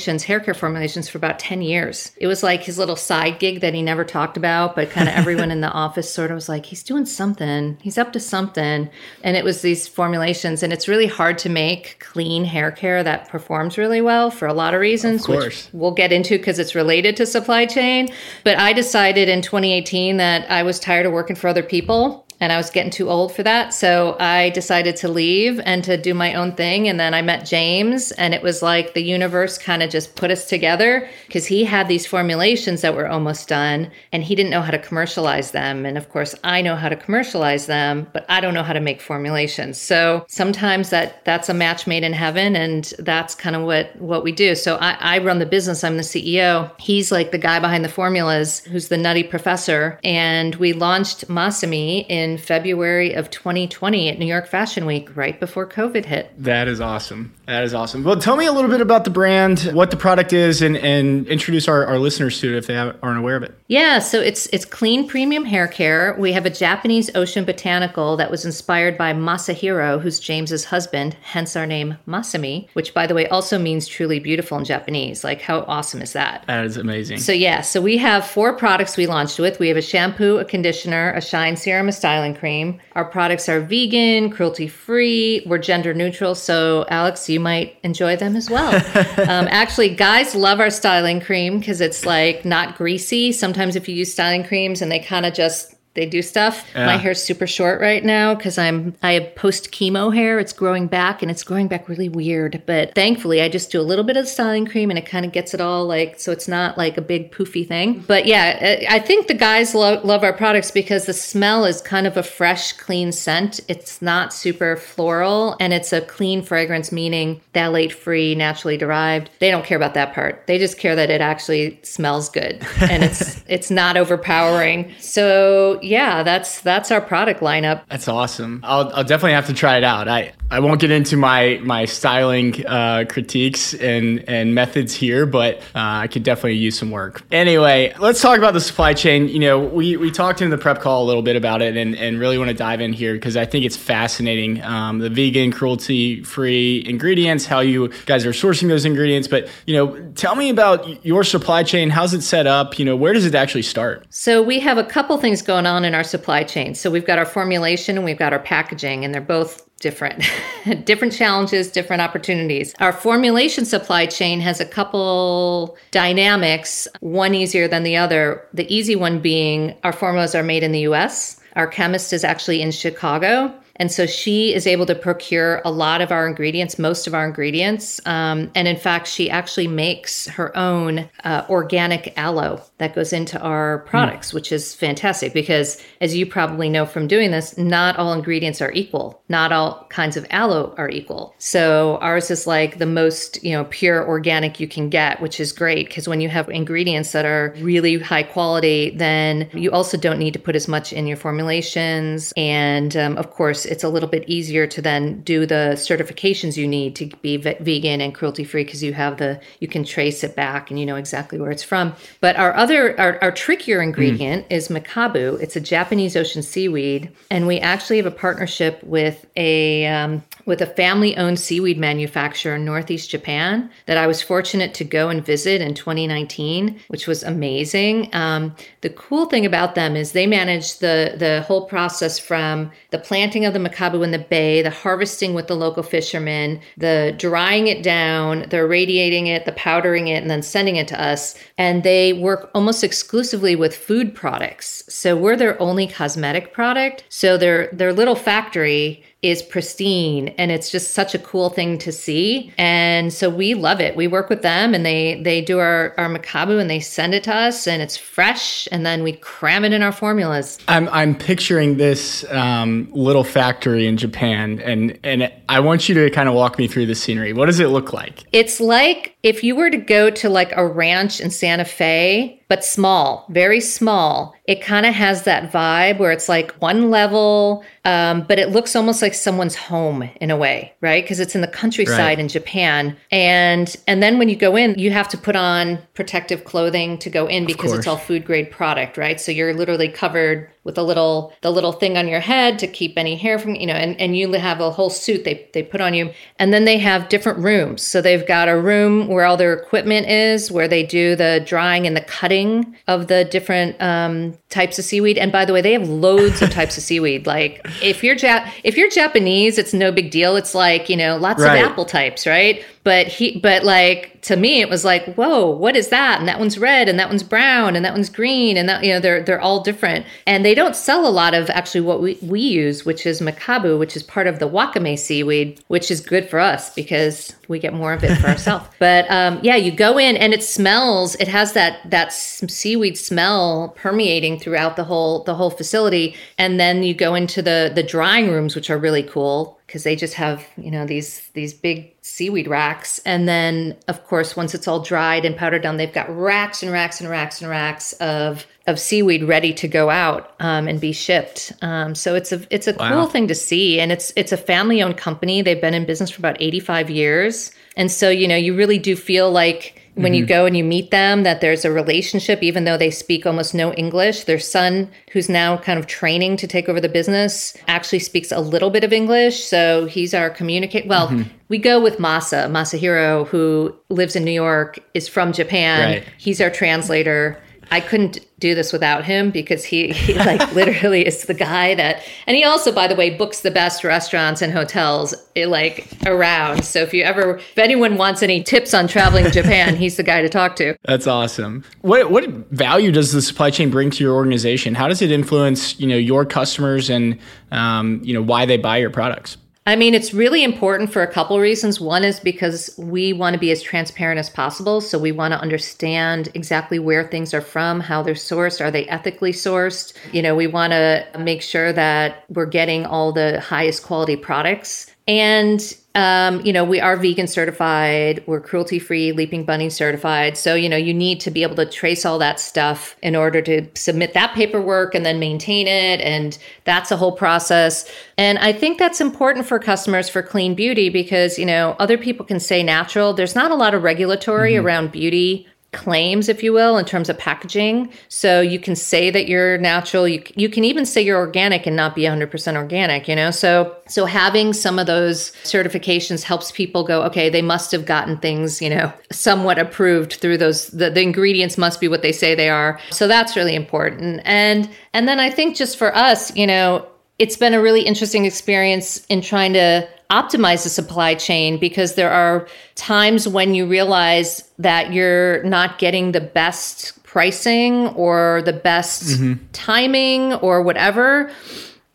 formulations, 0.01 0.23
hair 0.23 0.39
care 0.39 0.53
formulations, 0.55 1.07
for 1.07 1.17
about 1.19 1.37
10 1.37 1.61
years. 1.61 2.11
It 2.17 2.25
was 2.25 2.41
like 2.41 2.63
his 2.63 2.79
little 2.79 2.95
side 2.95 3.37
gig 3.39 3.61
that 3.61 3.75
he 3.75 3.83
never 3.83 4.03
talked 4.03 4.35
about, 4.35 4.75
but 4.75 4.89
kind 4.89 5.07
of 5.07 5.13
everyone 5.21 5.51
in 5.51 5.61
the 5.61 5.69
office 5.71 6.11
sort 6.11 6.31
of 6.31 6.35
was 6.35 6.49
like, 6.49 6.65
he's 6.65 6.81
doing 6.81 7.05
something, 7.05 7.77
he's 7.81 7.99
up 7.99 8.11
to 8.13 8.19
something. 8.19 8.89
And 9.23 9.37
it 9.37 9.43
was 9.43 9.61
these 9.61 9.87
formulations. 9.87 10.63
And 10.63 10.73
it's 10.73 10.87
really 10.87 11.05
hard 11.05 11.37
to 11.39 11.49
make 11.49 11.99
clean 11.99 12.45
hair 12.45 12.71
care 12.71 13.03
that 13.03 13.29
performs 13.29 13.77
really 13.77 14.01
well 14.01 14.31
for 14.31 14.47
a 14.47 14.53
lot 14.53 14.73
of 14.73 14.81
reasons, 14.81 15.25
course. 15.25 15.45
which 15.45 15.69
we'll 15.73 15.93
get 15.93 16.11
into 16.11 16.37
because 16.37 16.57
it's 16.57 16.73
related 16.73 17.15
to 17.17 17.25
supply 17.27 17.67
chain. 17.67 18.09
But 18.43 18.57
I 18.57 18.73
decided 18.73 19.29
in 19.29 19.43
2018 19.43 20.17
that 20.17 20.49
I 20.49 20.63
was 20.63 20.79
tired 20.79 21.05
of 21.05 21.13
working 21.13 21.35
for 21.35 21.47
other 21.47 21.63
people 21.63 22.25
and 22.41 22.51
I 22.51 22.57
was 22.57 22.71
getting 22.71 22.91
too 22.91 23.09
old 23.09 23.33
for 23.33 23.43
that. 23.43 23.71
So 23.71 24.17
I 24.19 24.49
decided 24.49 24.95
to 24.97 25.07
leave 25.07 25.61
and 25.63 25.83
to 25.83 25.95
do 25.95 26.15
my 26.15 26.33
own 26.33 26.53
thing. 26.53 26.89
And 26.89 26.99
then 26.99 27.13
I 27.13 27.21
met 27.21 27.45
James, 27.45 28.11
and 28.13 28.33
it 28.33 28.41
was 28.41 28.63
like 28.63 28.95
the 28.95 29.03
universe 29.03 29.59
kind 29.59 29.83
of 29.83 29.91
just 29.91 30.15
put 30.15 30.31
us 30.31 30.45
together 30.45 31.07
because 31.27 31.45
he 31.45 31.63
had 31.63 31.87
these 31.87 32.07
formulations 32.07 32.81
that 32.81 32.95
were 32.95 33.07
almost 33.07 33.47
done 33.47 33.91
and 34.11 34.23
he 34.23 34.33
didn't 34.33 34.49
know 34.49 34.61
how 34.61 34.71
to 34.71 34.79
commercialize 34.79 35.51
them. 35.51 35.85
And 35.85 35.99
of 35.99 36.09
course, 36.09 36.33
I 36.43 36.63
know 36.63 36.75
how 36.75 36.89
to 36.89 36.95
commercialize 36.95 37.67
them, 37.67 38.07
but 38.11 38.25
I 38.27 38.41
don't 38.41 38.55
know 38.55 38.63
how 38.63 38.73
to 38.73 38.79
make 38.79 39.01
formulations. 39.01 39.79
So 39.79 40.25
sometimes 40.27 40.89
that 40.89 41.23
that's 41.25 41.47
a 41.47 41.53
match 41.53 41.85
made 41.85 42.03
in 42.03 42.13
heaven, 42.13 42.55
and 42.55 42.91
that's 42.97 43.35
kind 43.35 43.55
of 43.55 43.61
what 43.61 43.95
what 44.01 44.23
we 44.23 44.31
do. 44.31 44.55
So 44.55 44.77
I, 44.77 44.97
I 44.99 45.17
run 45.19 45.37
the 45.37 45.45
business. 45.45 45.83
I'm 45.83 45.97
the 45.97 46.03
CEO. 46.03 46.71
He's 46.79 47.11
like 47.11 47.29
the 47.31 47.37
guy 47.37 47.59
behind 47.59 47.85
the 47.85 47.89
formulas, 47.89 48.61
who's 48.61 48.87
the 48.87 48.97
nutty 48.97 49.23
professor. 49.23 49.99
And 50.03 50.55
we 50.55 50.73
launched 50.73 51.27
Masami 51.27 52.07
in 52.09 52.30
February 52.37 53.13
of 53.13 53.29
2020 53.29 54.09
at 54.09 54.19
New 54.19 54.25
York 54.25 54.47
Fashion 54.47 54.85
Week, 54.85 55.15
right 55.15 55.39
before 55.39 55.67
COVID 55.67 56.05
hit. 56.05 56.31
That 56.37 56.67
is 56.67 56.81
awesome. 56.81 57.33
That 57.47 57.63
is 57.63 57.73
awesome. 57.73 58.03
Well, 58.03 58.17
tell 58.17 58.37
me 58.37 58.45
a 58.45 58.51
little 58.51 58.69
bit 58.69 58.79
about 58.79 59.03
the 59.03 59.09
brand, 59.09 59.71
what 59.73 59.91
the 59.91 59.97
product 59.97 60.31
is, 60.31 60.61
and, 60.61 60.77
and 60.77 61.27
introduce 61.27 61.67
our, 61.67 61.85
our 61.85 61.99
listeners 61.99 62.39
to 62.39 62.53
it 62.53 62.57
if 62.57 62.67
they 62.67 62.77
aren't 62.77 63.17
aware 63.17 63.35
of 63.35 63.43
it. 63.43 63.57
Yeah, 63.67 63.99
so 63.99 64.19
it's 64.19 64.47
it's 64.47 64.65
clean 64.65 65.07
premium 65.07 65.45
hair 65.45 65.67
care. 65.67 66.15
We 66.19 66.31
have 66.33 66.45
a 66.45 66.49
Japanese 66.49 67.09
ocean 67.15 67.43
botanical 67.43 68.15
that 68.17 68.29
was 68.29 68.45
inspired 68.45 68.97
by 68.97 69.13
Masahiro, 69.13 69.99
who's 69.99 70.19
James's 70.19 70.65
husband, 70.65 71.15
hence 71.21 71.55
our 71.55 71.65
name 71.65 71.97
Masami, 72.07 72.69
which 72.73 72.93
by 72.93 73.07
the 73.07 73.13
way 73.13 73.27
also 73.27 73.57
means 73.57 73.87
truly 73.87 74.19
beautiful 74.19 74.57
in 74.57 74.65
Japanese. 74.65 75.23
Like 75.23 75.41
how 75.41 75.61
awesome 75.61 76.01
is 76.01 76.13
that? 76.13 76.45
That 76.47 76.65
is 76.65 76.77
amazing. 76.77 77.19
So 77.19 77.31
yeah, 77.31 77.61
so 77.61 77.81
we 77.81 77.97
have 77.97 78.25
four 78.25 78.55
products 78.55 78.97
we 78.97 79.07
launched 79.07 79.39
with. 79.39 79.59
We 79.59 79.67
have 79.67 79.77
a 79.77 79.81
shampoo, 79.81 80.37
a 80.37 80.45
conditioner, 80.45 81.13
a 81.13 81.21
shine 81.21 81.57
serum, 81.57 81.89
a 81.89 81.91
styling 81.91 82.20
cream. 82.35 82.79
Our 82.93 83.05
products 83.05 83.49
are 83.49 83.59
vegan, 83.59 84.29
cruelty 84.29 84.67
free. 84.67 85.43
We're 85.45 85.57
gender 85.57 85.93
neutral, 85.93 86.35
so 86.35 86.85
Alex, 86.89 87.29
you 87.29 87.39
might 87.39 87.77
enjoy 87.83 88.15
them 88.15 88.35
as 88.35 88.49
well. 88.49 88.75
um, 89.29 89.47
actually, 89.49 89.95
guys 89.95 90.35
love 90.35 90.59
our 90.59 90.69
styling 90.69 91.19
cream 91.19 91.59
because 91.59 91.81
it's 91.81 92.05
like 92.05 92.45
not 92.45 92.77
greasy. 92.77 93.31
Sometimes 93.31 93.75
if 93.75 93.89
you 93.89 93.95
use 93.95 94.11
styling 94.13 94.43
creams 94.43 94.81
and 94.81 94.91
they 94.91 94.99
kind 94.99 95.25
of 95.25 95.33
just 95.33 95.70
they 95.93 96.05
do 96.05 96.21
stuff. 96.21 96.65
My 96.73 96.95
hair's 96.97 97.21
super 97.21 97.45
short 97.45 97.81
right 97.81 98.03
now 98.03 98.33
because 98.33 98.57
I'm 98.57 98.95
I 99.03 99.13
have 99.13 99.35
post 99.35 99.71
chemo 99.71 100.13
hair. 100.13 100.39
It's 100.39 100.53
growing 100.53 100.87
back 100.87 101.21
and 101.21 101.29
it's 101.29 101.43
growing 101.43 101.67
back 101.67 101.89
really 101.89 102.07
weird. 102.07 102.63
But 102.65 102.95
thankfully, 102.95 103.41
I 103.41 103.49
just 103.49 103.71
do 103.71 103.81
a 103.81 103.83
little 103.83 104.05
bit 104.05 104.15
of 104.15 104.27
styling 104.27 104.65
cream 104.65 104.89
and 104.89 104.97
it 104.97 105.05
kind 105.05 105.25
of 105.25 105.33
gets 105.33 105.53
it 105.53 105.59
all 105.59 105.85
like 105.85 106.19
so 106.19 106.31
it's 106.31 106.47
not 106.47 106.77
like 106.77 106.97
a 106.97 107.01
big 107.01 107.31
poofy 107.33 107.67
thing. 107.67 108.05
But 108.07 108.25
yeah, 108.25 108.85
I 108.89 108.95
I 108.95 108.99
think 108.99 109.27
the 109.27 109.33
guys 109.33 109.75
lo- 109.75 109.99
love 110.03 110.23
our 110.23 110.31
products 110.33 110.71
because 110.71 111.07
the 111.07 111.13
smell 111.13 111.65
is 111.65 111.81
kind 111.81 112.07
of 112.07 112.15
a 112.15 112.23
fresh, 112.23 112.71
clean 112.73 113.11
scent. 113.11 113.59
It's 113.67 114.01
not 114.01 114.33
super 114.33 114.77
floral 114.77 115.57
and 115.59 115.73
it's 115.73 115.91
a 115.91 115.99
clean 115.99 116.41
fragrance, 116.41 116.93
meaning 116.93 117.41
phthalate 117.53 117.91
free, 117.91 118.33
naturally 118.33 118.77
derived. 118.77 119.29
They 119.39 119.51
don't 119.51 119.65
care 119.65 119.77
about 119.77 119.93
that 119.95 120.13
part. 120.13 120.47
They 120.47 120.57
just 120.57 120.77
care 120.77 120.95
that 120.95 121.09
it 121.09 121.19
actually 121.19 121.79
smells 121.83 122.29
good 122.29 122.65
and 122.79 123.03
it's 123.03 123.43
it's 123.49 123.69
not 123.69 123.97
overpowering. 123.97 124.93
So 124.99 125.79
yeah, 125.81 126.23
that's 126.23 126.61
that's 126.61 126.91
our 126.91 127.01
product 127.01 127.41
lineup. 127.41 127.83
That's 127.89 128.07
awesome. 128.07 128.61
I'll, 128.63 128.91
I'll 128.93 129.03
definitely 129.03 129.33
have 129.33 129.47
to 129.47 129.53
try 129.53 129.77
it 129.77 129.83
out. 129.83 130.07
I, 130.07 130.33
I 130.49 130.59
won't 130.59 130.81
get 130.81 130.91
into 130.91 131.17
my 131.17 131.59
my 131.63 131.85
styling 131.85 132.65
uh, 132.65 133.05
critiques 133.07 133.73
and 133.73 134.23
and 134.27 134.53
methods 134.53 134.93
here, 134.93 135.25
but 135.25 135.57
uh, 135.75 136.03
I 136.03 136.07
could 136.07 136.23
definitely 136.23 136.55
use 136.55 136.77
some 136.77 136.91
work. 136.91 137.23
Anyway, 137.31 137.93
let's 137.99 138.21
talk 138.21 138.37
about 138.37 138.53
the 138.53 138.61
supply 138.61 138.93
chain. 138.93 139.27
You 139.29 139.39
know, 139.39 139.59
we 139.59 139.97
we 139.97 140.11
talked 140.11 140.41
in 140.41 140.49
the 140.49 140.57
prep 140.57 140.81
call 140.81 141.03
a 141.03 141.07
little 141.07 141.23
bit 141.23 141.35
about 141.35 141.61
it, 141.61 141.77
and 141.77 141.95
and 141.95 142.19
really 142.19 142.37
want 142.37 142.49
to 142.49 142.55
dive 142.55 142.81
in 142.81 142.93
here 142.93 143.13
because 143.13 143.37
I 143.37 143.45
think 143.45 143.65
it's 143.65 143.77
fascinating. 143.77 144.61
Um, 144.61 144.99
the 144.99 145.09
vegan, 145.09 145.51
cruelty 145.51 146.23
free 146.23 146.83
ingredients, 146.85 147.45
how 147.45 147.61
you 147.61 147.89
guys 148.05 148.25
are 148.25 148.31
sourcing 148.31 148.67
those 148.67 148.85
ingredients. 148.85 149.27
But 149.27 149.47
you 149.65 149.75
know, 149.75 150.11
tell 150.15 150.35
me 150.35 150.49
about 150.49 151.05
your 151.05 151.23
supply 151.23 151.63
chain. 151.63 151.89
How's 151.89 152.13
it 152.13 152.21
set 152.21 152.45
up? 152.45 152.77
You 152.77 152.85
know, 152.85 152.95
where 152.95 153.13
does 153.13 153.25
it 153.25 153.35
actually 153.35 153.63
start? 153.63 154.05
So 154.09 154.41
we 154.41 154.59
have 154.59 154.77
a 154.77 154.83
couple 154.83 155.17
things 155.17 155.41
going 155.41 155.65
on 155.65 155.70
in 155.77 155.95
our 155.95 156.03
supply 156.03 156.43
chain. 156.43 156.75
So 156.75 156.89
we've 156.89 157.05
got 157.05 157.17
our 157.17 157.25
formulation 157.25 157.97
and 157.97 158.05
we've 158.05 158.19
got 158.19 158.33
our 158.33 158.39
packaging, 158.39 159.03
and 159.03 159.13
they're 159.13 159.21
both 159.21 159.67
different 159.79 160.23
different 160.85 161.11
challenges 161.11 161.71
different 161.71 162.01
opportunities. 162.01 162.75
Our 162.79 162.93
formulation 162.93 163.65
supply 163.65 164.05
chain 164.05 164.39
has 164.41 164.59
a 164.59 164.65
couple 164.65 165.75
dynamics 165.89 166.87
one 166.99 167.33
easier 167.33 167.67
than 167.67 167.83
the 167.83 167.97
other. 167.97 168.47
The 168.53 168.71
easy 168.73 168.95
one 168.95 169.19
being 169.19 169.75
our 169.83 169.93
formulas 169.93 170.35
are 170.35 170.43
made 170.43 170.61
in 170.61 170.71
the 170.71 170.81
us 170.81 171.41
our 171.55 171.67
chemist 171.67 172.13
is 172.13 172.23
actually 172.23 172.61
in 172.61 172.71
chicago 172.71 173.53
And 173.81 173.91
so 173.91 174.05
she 174.05 174.53
is 174.53 174.67
able 174.67 174.85
to 174.85 174.93
procure 174.93 175.59
a 175.65 175.71
lot 175.71 176.01
of 176.01 176.11
our 176.11 176.27
ingredients, 176.27 176.77
most 176.77 177.07
of 177.07 177.15
our 177.15 177.25
ingredients. 177.25 177.99
Um, 178.05 178.51
and 178.53 178.67
in 178.67 178.77
fact, 178.77 179.07
she 179.07 179.27
actually 179.27 179.67
makes 179.67 180.27
her 180.27 180.55
own 180.55 181.09
uh, 181.23 181.47
organic 181.49 182.13
aloe 182.15 182.61
that 182.77 182.93
goes 182.93 183.11
into 183.11 183.41
our 183.41 183.79
products, 183.79 184.35
which 184.35 184.51
is 184.51 184.75
fantastic 184.75 185.33
because, 185.33 185.83
as 185.99 186.15
you 186.15 186.27
probably 186.27 186.69
know 186.69 186.85
from 186.85 187.07
doing 187.07 187.31
this, 187.31 187.57
not 187.57 187.97
all 187.97 188.13
ingredients 188.13 188.61
are 188.61 188.71
equal. 188.73 189.23
Not 189.29 189.51
all 189.51 189.87
kinds 189.89 190.15
of 190.15 190.27
aloe 190.29 190.75
are 190.77 190.89
equal. 190.89 191.33
So 191.39 191.97
ours 192.01 192.29
is 192.29 192.45
like 192.45 192.77
the 192.77 192.85
most, 192.85 193.43
you 193.43 193.53
know, 193.53 193.65
pure 193.65 194.07
organic 194.07 194.59
you 194.59 194.67
can 194.67 194.89
get, 194.89 195.19
which 195.21 195.39
is 195.39 195.51
great 195.51 195.87
because 195.87 196.07
when 196.07 196.21
you 196.21 196.29
have 196.29 196.47
ingredients 196.49 197.13
that 197.13 197.25
are 197.25 197.55
really 197.57 197.97
high 197.97 198.21
quality, 198.21 198.91
then 198.91 199.49
you 199.53 199.71
also 199.71 199.97
don't 199.97 200.19
need 200.19 200.33
to 200.33 200.39
put 200.39 200.55
as 200.55 200.67
much 200.67 200.93
in 200.93 201.07
your 201.07 201.17
formulations. 201.17 202.31
And 202.37 202.95
um, 202.95 203.17
of 203.17 203.31
course, 203.31 203.70
it's 203.71 203.85
a 203.85 203.89
little 203.89 204.09
bit 204.09 204.25
easier 204.27 204.67
to 204.67 204.81
then 204.81 205.21
do 205.21 205.45
the 205.45 205.73
certifications 205.75 206.57
you 206.57 206.67
need 206.67 206.93
to 206.97 207.05
be 207.21 207.37
ve- 207.37 207.55
vegan 207.61 208.01
and 208.01 208.13
cruelty 208.13 208.43
free 208.43 208.65
because 208.65 208.83
you 208.83 208.91
have 208.93 209.17
the, 209.17 209.39
you 209.59 209.67
can 209.67 209.85
trace 209.85 210.25
it 210.25 210.35
back 210.35 210.69
and 210.69 210.77
you 210.77 210.85
know 210.85 210.97
exactly 210.97 211.39
where 211.39 211.51
it's 211.51 211.63
from. 211.63 211.93
But 212.19 212.35
our 212.35 212.53
other, 212.53 212.99
our, 212.99 213.17
our 213.23 213.31
trickier 213.31 213.81
ingredient 213.81 214.45
is 214.49 214.67
mekabu. 214.67 215.41
It's 215.41 215.55
a 215.55 215.61
Japanese 215.61 216.17
ocean 216.17 216.43
seaweed. 216.43 217.11
And 217.29 217.47
we 217.47 217.59
actually 217.59 217.95
have 217.97 218.05
a 218.05 218.11
partnership 218.11 218.83
with 218.83 219.25
a, 219.37 219.87
um, 219.87 220.21
with 220.51 220.61
a 220.61 220.65
family 220.65 221.15
owned 221.15 221.39
seaweed 221.39 221.77
manufacturer 221.77 222.55
in 222.55 222.65
Northeast 222.65 223.09
Japan 223.09 223.69
that 223.85 223.97
I 223.97 224.05
was 224.05 224.21
fortunate 224.21 224.73
to 224.73 224.83
go 224.83 225.07
and 225.07 225.25
visit 225.25 225.61
in 225.61 225.73
2019, 225.73 226.77
which 226.89 227.07
was 227.07 227.23
amazing. 227.23 228.13
Um, 228.13 228.53
the 228.81 228.89
cool 228.89 229.27
thing 229.27 229.45
about 229.45 229.75
them 229.75 229.95
is 229.95 230.11
they 230.11 230.27
manage 230.27 230.79
the, 230.79 231.15
the 231.17 231.45
whole 231.47 231.67
process 231.67 232.19
from 232.19 232.69
the 232.89 232.99
planting 232.99 233.45
of 233.45 233.53
the 233.53 233.59
mekabu 233.59 234.03
in 234.03 234.11
the 234.11 234.19
bay, 234.19 234.61
the 234.61 234.69
harvesting 234.69 235.33
with 235.33 235.47
the 235.47 235.55
local 235.55 235.83
fishermen, 235.83 236.59
the 236.75 237.15
drying 237.17 237.67
it 237.67 237.81
down, 237.81 238.45
the 238.49 238.57
irradiating 238.57 239.27
it, 239.27 239.45
the 239.45 239.53
powdering 239.53 240.09
it, 240.09 240.21
and 240.21 240.29
then 240.29 240.43
sending 240.43 240.75
it 240.75 240.89
to 240.89 241.01
us. 241.01 241.33
And 241.57 241.83
they 241.83 242.11
work 242.11 242.51
almost 242.53 242.83
exclusively 242.83 243.55
with 243.55 243.73
food 243.73 244.13
products. 244.13 244.83
So 244.89 245.15
we're 245.15 245.37
their 245.37 245.57
only 245.61 245.87
cosmetic 245.87 246.51
product. 246.51 247.05
So 247.07 247.37
their 247.37 247.67
their 247.71 247.93
little 247.93 248.15
factory 248.15 249.05
is 249.21 249.43
pristine 249.43 250.29
and 250.37 250.51
it's 250.51 250.71
just 250.71 250.93
such 250.93 251.13
a 251.13 251.19
cool 251.19 251.49
thing 251.49 251.77
to 251.77 251.91
see 251.91 252.51
and 252.57 253.13
so 253.13 253.29
we 253.29 253.53
love 253.53 253.79
it 253.79 253.95
we 253.95 254.07
work 254.07 254.29
with 254.29 254.41
them 254.41 254.73
and 254.73 254.85
they 254.85 255.21
they 255.21 255.41
do 255.41 255.59
our 255.59 255.93
our 255.97 256.09
mekabu 256.09 256.59
and 256.59 256.69
they 256.69 256.79
send 256.79 257.13
it 257.13 257.23
to 257.23 257.33
us 257.33 257.67
and 257.67 257.81
it's 257.81 257.97
fresh 257.97 258.67
and 258.71 258.85
then 258.85 259.03
we 259.03 259.13
cram 259.13 259.63
it 259.63 259.73
in 259.73 259.83
our 259.83 259.91
formulas 259.91 260.57
I'm 260.67 260.89
I'm 260.89 261.15
picturing 261.15 261.77
this 261.77 262.23
um, 262.31 262.87
little 262.91 263.23
factory 263.23 263.87
in 263.87 263.97
Japan, 263.97 264.59
and 264.59 264.97
and 265.03 265.31
I 265.49 265.59
want 265.59 265.89
you 265.89 265.95
to 265.95 266.09
kind 266.09 266.29
of 266.29 266.35
walk 266.35 266.57
me 266.57 266.67
through 266.67 266.85
the 266.85 266.95
scenery. 266.95 267.33
What 267.33 267.47
does 267.47 267.59
it 267.59 267.67
look 267.67 267.93
like? 267.93 268.23
it's 268.31 268.59
like 268.59 269.15
if 269.23 269.43
you 269.43 269.55
were 269.55 269.69
to 269.69 269.77
go 269.77 270.09
to 270.09 270.29
like 270.29 270.51
a 270.55 270.65
ranch 270.65 271.19
in 271.19 271.31
Santa 271.31 271.65
Fe 271.65 272.41
but 272.51 272.65
small, 272.65 273.25
very 273.29 273.61
small. 273.61 274.35
It 274.45 274.61
kind 274.61 274.85
of 274.85 274.93
has 274.93 275.23
that 275.23 275.53
vibe 275.53 275.99
where 275.99 276.11
it's 276.11 276.27
like 276.27 276.51
one 276.61 276.91
level, 276.91 277.63
um, 277.85 278.25
but 278.27 278.39
it 278.39 278.49
looks 278.49 278.75
almost 278.75 279.01
like 279.01 279.13
someone's 279.13 279.55
home 279.55 280.09
in 280.19 280.31
a 280.31 280.35
way, 280.35 280.73
right? 280.81 281.01
Because 281.01 281.21
it's 281.21 281.33
in 281.33 281.39
the 281.39 281.47
countryside 281.47 281.97
Right. 281.97 282.19
in 282.19 282.27
Japan, 282.27 282.97
and 283.09 283.73
and 283.87 284.03
then 284.03 284.19
when 284.19 284.27
you 284.27 284.35
go 284.35 284.57
in, 284.57 284.77
you 284.77 284.91
have 284.91 285.07
to 285.07 285.17
put 285.17 285.37
on 285.37 285.79
protective 285.93 286.43
clothing 286.43 286.97
to 286.97 287.09
go 287.09 287.25
in 287.25 287.45
because 287.45 287.71
it's 287.71 287.87
all 287.87 287.95
food 287.95 288.25
grade 288.25 288.51
product, 288.51 288.97
right? 288.97 289.21
So 289.21 289.31
you're 289.31 289.53
literally 289.53 289.87
covered 289.87 290.49
with 290.63 290.77
a 290.77 290.83
little 290.83 291.33
the 291.41 291.51
little 291.51 291.71
thing 291.71 291.97
on 291.97 292.07
your 292.07 292.19
head 292.19 292.59
to 292.59 292.67
keep 292.67 292.97
any 292.97 293.15
hair 293.15 293.39
from 293.39 293.55
you 293.55 293.65
know, 293.65 293.73
and 293.73 293.99
and 293.99 294.15
you 294.15 294.31
have 294.33 294.59
a 294.61 294.69
whole 294.71 294.89
suit 294.89 295.23
they 295.23 295.47
they 295.53 295.63
put 295.63 295.81
on 295.81 295.93
you, 295.93 296.11
and 296.37 296.53
then 296.53 296.65
they 296.65 296.77
have 296.77 297.09
different 297.09 297.39
rooms. 297.39 297.81
So 297.81 298.01
they've 298.01 298.25
got 298.27 298.47
a 298.47 298.55
room 298.59 299.07
where 299.07 299.25
all 299.25 299.37
their 299.37 299.53
equipment 299.53 300.07
is, 300.07 300.51
where 300.51 300.67
they 300.67 300.83
do 300.83 301.15
the 301.15 301.43
drying 301.45 301.87
and 301.87 301.97
the 301.97 302.01
cutting 302.01 302.75
of 302.87 303.07
the 303.07 303.25
different 303.25 303.81
um, 303.81 304.37
types 304.49 304.77
of 304.77 304.85
seaweed. 304.85 305.17
And 305.17 305.31
by 305.31 305.45
the 305.45 305.53
way, 305.53 305.61
they 305.61 305.73
have 305.73 305.89
loads 305.89 306.41
of 306.41 306.49
types 306.51 306.77
of 306.77 306.83
seaweed. 306.83 307.25
Like 307.25 307.65
if 307.81 308.03
you're 308.03 308.15
ja- 308.15 308.47
if 308.63 308.77
you're 308.77 308.89
Japanese, 308.89 309.57
it's 309.57 309.73
no 309.73 309.91
big 309.91 310.11
deal. 310.11 310.35
It's 310.35 310.53
like 310.53 310.89
you 310.89 310.97
know 310.97 311.17
lots 311.17 311.41
Right. 311.41 311.59
of 311.63 311.71
apple 311.71 311.85
types, 311.85 312.27
right? 312.27 312.63
But 312.83 313.07
he, 313.07 313.39
but 313.39 313.63
like 313.63 314.21
to 314.23 314.35
me, 314.35 314.61
it 314.61 314.69
was 314.69 314.85
like, 314.85 315.15
whoa, 315.15 315.49
what 315.49 315.75
is 315.75 315.89
that? 315.89 316.19
And 316.19 316.27
that 316.27 316.39
one's 316.39 316.57
red, 316.57 316.87
and 316.87 316.99
that 316.99 317.09
one's 317.09 317.23
brown, 317.23 317.75
and 317.75 317.83
that 317.83 317.93
one's 317.93 318.09
green, 318.09 318.57
and 318.57 318.69
that 318.69 318.83
you 318.83 318.93
know 318.93 318.99
they're 318.99 319.21
they're 319.23 319.41
all 319.41 319.61
different. 319.61 320.05
And 320.25 320.45
they 320.45 320.53
don't 320.53 320.75
sell 320.75 321.07
a 321.07 321.09
lot 321.09 321.33
of 321.33 321.49
actually 321.49 321.81
what 321.81 322.01
we 322.01 322.17
we 322.21 322.39
use, 322.39 322.85
which 322.85 323.05
is 323.05 323.21
mekabu, 323.21 323.77
which 323.77 323.95
is 323.95 324.03
part 324.03 324.27
of 324.27 324.39
the 324.39 324.49
wakame 324.49 324.97
seaweed, 324.97 325.63
which 325.67 325.91
is 325.91 326.01
good 326.01 326.29
for 326.29 326.39
us 326.39 326.73
because 326.73 327.35
we 327.47 327.59
get 327.59 327.73
more 327.73 327.93
of 327.93 328.03
it 328.03 328.15
for 328.17 328.27
ourselves. 328.27 328.67
But 328.79 329.09
um, 329.11 329.39
yeah, 329.43 329.57
you 329.57 329.71
go 329.71 329.99
in 329.99 330.17
and 330.17 330.33
it 330.33 330.43
smells. 330.43 331.15
It 331.15 331.27
has 331.27 331.53
that 331.53 331.89
that 331.89 332.11
seaweed 332.11 332.97
smell 332.97 333.75
permeating 333.77 334.39
throughout 334.39 334.75
the 334.75 334.83
whole 334.83 335.23
the 335.23 335.35
whole 335.35 335.51
facility. 335.51 336.15
And 336.37 336.59
then 336.59 336.83
you 336.83 336.93
go 336.93 337.15
into 337.15 337.41
the 337.41 337.71
the 337.73 337.83
drying 337.83 338.29
rooms, 338.29 338.55
which 338.55 338.69
are 338.69 338.77
really 338.77 339.03
cool 339.03 339.60
because 339.71 339.83
they 339.83 339.95
just 339.95 340.15
have 340.15 340.45
you 340.57 340.69
know 340.69 340.85
these 340.85 341.29
these 341.29 341.53
big 341.53 341.95
seaweed 342.01 342.45
racks. 342.45 342.99
And 343.05 343.25
then 343.25 343.77
of 343.87 344.05
course 344.05 344.35
once 344.35 344.53
it's 344.53 344.67
all 344.67 344.81
dried 344.81 345.23
and 345.23 345.33
powdered 345.33 345.61
down 345.61 345.77
they've 345.77 345.93
got 345.93 346.13
racks 346.13 346.61
and 346.61 346.73
racks 346.73 346.99
and 346.99 347.09
racks 347.09 347.41
and 347.41 347.49
racks 347.49 347.93
of 347.93 348.45
of 348.67 348.77
seaweed 348.77 349.23
ready 349.23 349.53
to 349.53 349.69
go 349.69 349.89
out 349.89 350.35
um, 350.41 350.67
and 350.67 350.81
be 350.81 350.91
shipped. 350.91 351.53
Um, 351.61 351.95
so 351.95 352.15
it's 352.15 352.33
a 352.33 352.45
it's 352.53 352.67
a 352.67 352.73
cool 352.73 353.07
thing 353.07 353.29
to 353.29 353.35
see. 353.35 353.79
And 353.79 353.93
it's 353.93 354.11
it's 354.17 354.33
a 354.33 354.37
family 354.37 354.83
owned 354.83 354.97
company. 354.97 355.41
They've 355.41 355.61
been 355.61 355.73
in 355.73 355.85
business 355.85 356.09
for 356.09 356.19
about 356.19 356.35
85 356.41 356.89
years. 356.89 357.51
And 357.77 357.89
so 357.89 358.09
you 358.09 358.27
know 358.27 358.35
you 358.35 358.53
really 358.53 358.77
do 358.77 358.97
feel 358.97 359.31
like 359.31 359.80
when 359.95 360.13
you 360.13 360.23
mm-hmm. 360.23 360.29
go 360.29 360.45
and 360.45 360.55
you 360.55 360.63
meet 360.63 360.89
them 360.91 361.23
that 361.23 361.41
there's 361.41 361.65
a 361.65 361.71
relationship 361.71 362.41
even 362.41 362.63
though 362.63 362.77
they 362.77 362.89
speak 362.89 363.25
almost 363.25 363.53
no 363.53 363.73
english 363.73 364.23
their 364.23 364.39
son 364.39 364.89
who's 365.11 365.27
now 365.27 365.57
kind 365.57 365.77
of 365.77 365.87
training 365.87 366.37
to 366.37 366.47
take 366.47 366.69
over 366.69 366.79
the 366.79 366.89
business 366.89 367.55
actually 367.67 367.99
speaks 367.99 368.31
a 368.31 368.39
little 368.39 368.69
bit 368.69 368.83
of 368.83 368.93
english. 368.93 369.43
So 369.43 369.85
he's 369.85 370.13
our 370.13 370.29
communicate 370.29 370.87
well 370.87 371.09
mm-hmm. 371.09 371.29
we 371.49 371.57
go 371.57 371.81
with 371.81 371.97
masa 371.97 372.49
masahiro 372.49 373.27
who 373.27 373.75
lives 373.89 374.15
in 374.15 374.23
new 374.23 374.31
york 374.31 374.79
is 374.93 375.07
from 375.07 375.33
japan. 375.33 375.95
Right. 375.95 376.07
he's 376.17 376.39
our 376.39 376.49
translator 376.49 377.41
I 377.71 377.79
couldn't 377.79 378.19
do 378.37 378.53
this 378.53 378.73
without 378.73 379.05
him 379.05 379.31
because 379.31 379.63
he, 379.63 379.93
he 379.93 380.13
like 380.13 380.53
literally 380.53 381.07
is 381.07 381.23
the 381.23 381.33
guy 381.33 381.73
that, 381.75 382.03
and 382.27 382.35
he 382.35 382.43
also, 382.43 382.71
by 382.71 382.87
the 382.87 382.95
way, 382.95 383.09
books 383.09 383.41
the 383.41 383.51
best 383.51 383.85
restaurants 383.85 384.41
and 384.41 384.51
hotels 384.51 385.15
eh, 385.37 385.47
like 385.47 385.87
around. 386.05 386.65
So 386.65 386.81
if 386.81 386.93
you 386.93 387.03
ever, 387.03 387.37
if 387.37 387.57
anyone 387.57 387.95
wants 387.95 388.21
any 388.21 388.43
tips 388.43 388.73
on 388.73 388.89
traveling 388.89 389.31
Japan, 389.31 389.77
he's 389.77 389.95
the 389.95 390.03
guy 390.03 390.21
to 390.21 390.27
talk 390.27 390.57
to. 390.57 390.75
That's 390.83 391.07
awesome. 391.07 391.63
What 391.79 392.11
what 392.11 392.27
value 392.51 392.91
does 392.91 393.13
the 393.13 393.21
supply 393.21 393.49
chain 393.51 393.69
bring 393.69 393.89
to 393.91 394.03
your 394.03 394.15
organization? 394.15 394.75
How 394.75 394.89
does 394.89 395.01
it 395.01 395.11
influence 395.11 395.79
you 395.79 395.87
know 395.87 395.97
your 395.97 396.25
customers 396.25 396.89
and 396.89 397.17
um, 397.51 398.01
you 398.03 398.13
know 398.13 398.21
why 398.21 398.45
they 398.45 398.57
buy 398.57 398.77
your 398.77 398.89
products? 398.89 399.37
I 399.67 399.75
mean, 399.75 399.93
it's 399.93 400.11
really 400.11 400.43
important 400.43 400.91
for 400.91 401.03
a 401.03 401.11
couple 401.11 401.39
reasons. 401.39 401.79
One 401.79 402.03
is 402.03 402.19
because 402.19 402.73
we 402.79 403.13
want 403.13 403.35
to 403.35 403.39
be 403.39 403.51
as 403.51 403.61
transparent 403.61 404.17
as 404.17 404.27
possible. 404.27 404.81
So 404.81 404.97
we 404.97 405.11
want 405.11 405.33
to 405.33 405.39
understand 405.39 406.29
exactly 406.33 406.79
where 406.79 407.07
things 407.07 407.31
are 407.31 407.41
from, 407.41 407.79
how 407.79 408.01
they're 408.01 408.15
sourced, 408.15 408.59
are 408.59 408.71
they 408.71 408.87
ethically 408.87 409.31
sourced? 409.31 409.93
You 410.11 410.23
know, 410.23 410.35
we 410.35 410.47
want 410.47 410.71
to 410.71 411.05
make 411.19 411.43
sure 411.43 411.71
that 411.73 412.25
we're 412.29 412.47
getting 412.47 412.87
all 412.87 413.11
the 413.11 413.39
highest 413.39 413.83
quality 413.83 414.15
products. 414.15 414.87
And 415.07 415.61
um, 415.93 416.39
you 416.45 416.53
know, 416.53 416.63
we 416.63 416.79
are 416.79 416.95
vegan 416.95 417.27
certified, 417.27 418.23
we're 418.25 418.39
cruelty 418.39 418.79
free, 418.79 419.11
leaping 419.11 419.43
bunny 419.43 419.69
certified. 419.69 420.37
So, 420.37 420.55
you 420.55 420.69
know, 420.69 420.77
you 420.77 420.93
need 420.93 421.19
to 421.21 421.31
be 421.31 421.43
able 421.43 421.57
to 421.57 421.65
trace 421.65 422.05
all 422.05 422.17
that 422.19 422.39
stuff 422.39 422.95
in 423.01 423.13
order 423.13 423.41
to 423.41 423.67
submit 423.75 424.13
that 424.13 424.33
paperwork 424.33 424.95
and 424.95 425.05
then 425.05 425.19
maintain 425.19 425.67
it. 425.67 425.99
And 425.99 426.37
that's 426.63 426.91
a 426.91 426.97
whole 426.97 427.11
process. 427.11 427.91
And 428.17 428.39
I 428.39 428.53
think 428.53 428.79
that's 428.79 429.01
important 429.01 429.45
for 429.45 429.59
customers 429.59 430.07
for 430.07 430.23
clean 430.23 430.55
beauty 430.55 430.89
because, 430.89 431.37
you 431.37 431.45
know, 431.45 431.75
other 431.77 431.97
people 431.97 432.25
can 432.25 432.39
say 432.39 432.63
natural. 432.63 433.13
There's 433.13 433.35
not 433.35 433.51
a 433.51 433.55
lot 433.55 433.73
of 433.73 433.83
regulatory 433.83 434.55
around 434.55 434.93
beauty 434.93 435.47
claims, 435.73 436.27
if 436.27 436.43
you 436.43 436.51
will, 436.51 436.77
in 436.77 436.83
terms 436.83 437.07
of 437.07 437.17
packaging. 437.17 437.91
So 438.09 438.41
you 438.41 438.59
can 438.59 438.75
say 438.75 439.09
that 439.09 439.27
you're 439.27 439.57
natural. 439.57 440.07
You 440.07 440.21
you 440.35 440.49
can 440.49 440.63
even 440.65 440.85
say 440.85 441.01
you're 441.01 441.17
organic 441.17 441.65
and 441.65 441.75
not 441.75 441.95
be 441.95 442.03
100% 442.03 442.55
organic. 442.55 443.07
You 443.07 443.15
know, 443.15 443.31
so 443.31 443.75
so 443.87 444.05
having 444.05 444.53
some 444.53 444.79
of 444.79 444.87
those 444.87 445.31
certifications 445.43 446.23
helps 446.23 446.51
people 446.51 446.83
go, 446.83 447.03
okay, 447.03 447.29
they 447.29 447.41
must 447.41 447.71
have 447.71 447.85
gotten 447.85 448.17
things, 448.17 448.61
you 448.61 448.69
know, 448.69 448.91
somewhat 449.11 449.57
approved 449.57 450.13
through 450.13 450.37
those. 450.37 450.67
The, 450.67 450.89
the 450.89 451.01
ingredients 451.01 451.57
must 451.57 451.79
be 451.79 451.87
what 451.87 452.01
they 452.01 452.11
say 452.11 452.35
they 452.35 452.49
are. 452.49 452.79
So 452.89 453.07
that's 453.07 453.35
really 453.35 453.55
important. 453.55 454.21
And 454.25 454.69
and 454.93 455.07
then 455.07 455.19
I 455.19 455.29
think 455.29 455.55
just 455.55 455.77
for 455.77 455.95
us, 455.95 456.35
you 456.35 456.47
know, 456.47 456.85
it's 457.17 457.37
been 457.37 457.53
a 457.53 457.61
really 457.61 457.83
interesting 457.83 458.25
experience 458.25 459.05
in 459.05 459.21
trying 459.21 459.53
to 459.53 459.87
optimize 460.11 460.63
the 460.63 460.69
supply 460.69 461.15
chain 461.15 461.57
because 461.57 461.95
there 461.95 462.11
are 462.11 462.47
times 462.75 463.27
when 463.27 463.55
you 463.55 463.65
realize 463.65 464.43
that 464.59 464.93
you're 464.93 465.41
not 465.43 465.79
getting 465.79 466.11
the 466.11 466.21
best 466.21 467.01
pricing 467.03 467.87
or 467.89 468.41
the 468.43 468.53
best 468.53 469.03
mm-hmm. 469.03 469.33
timing 469.53 470.33
or 470.35 470.61
whatever 470.61 471.31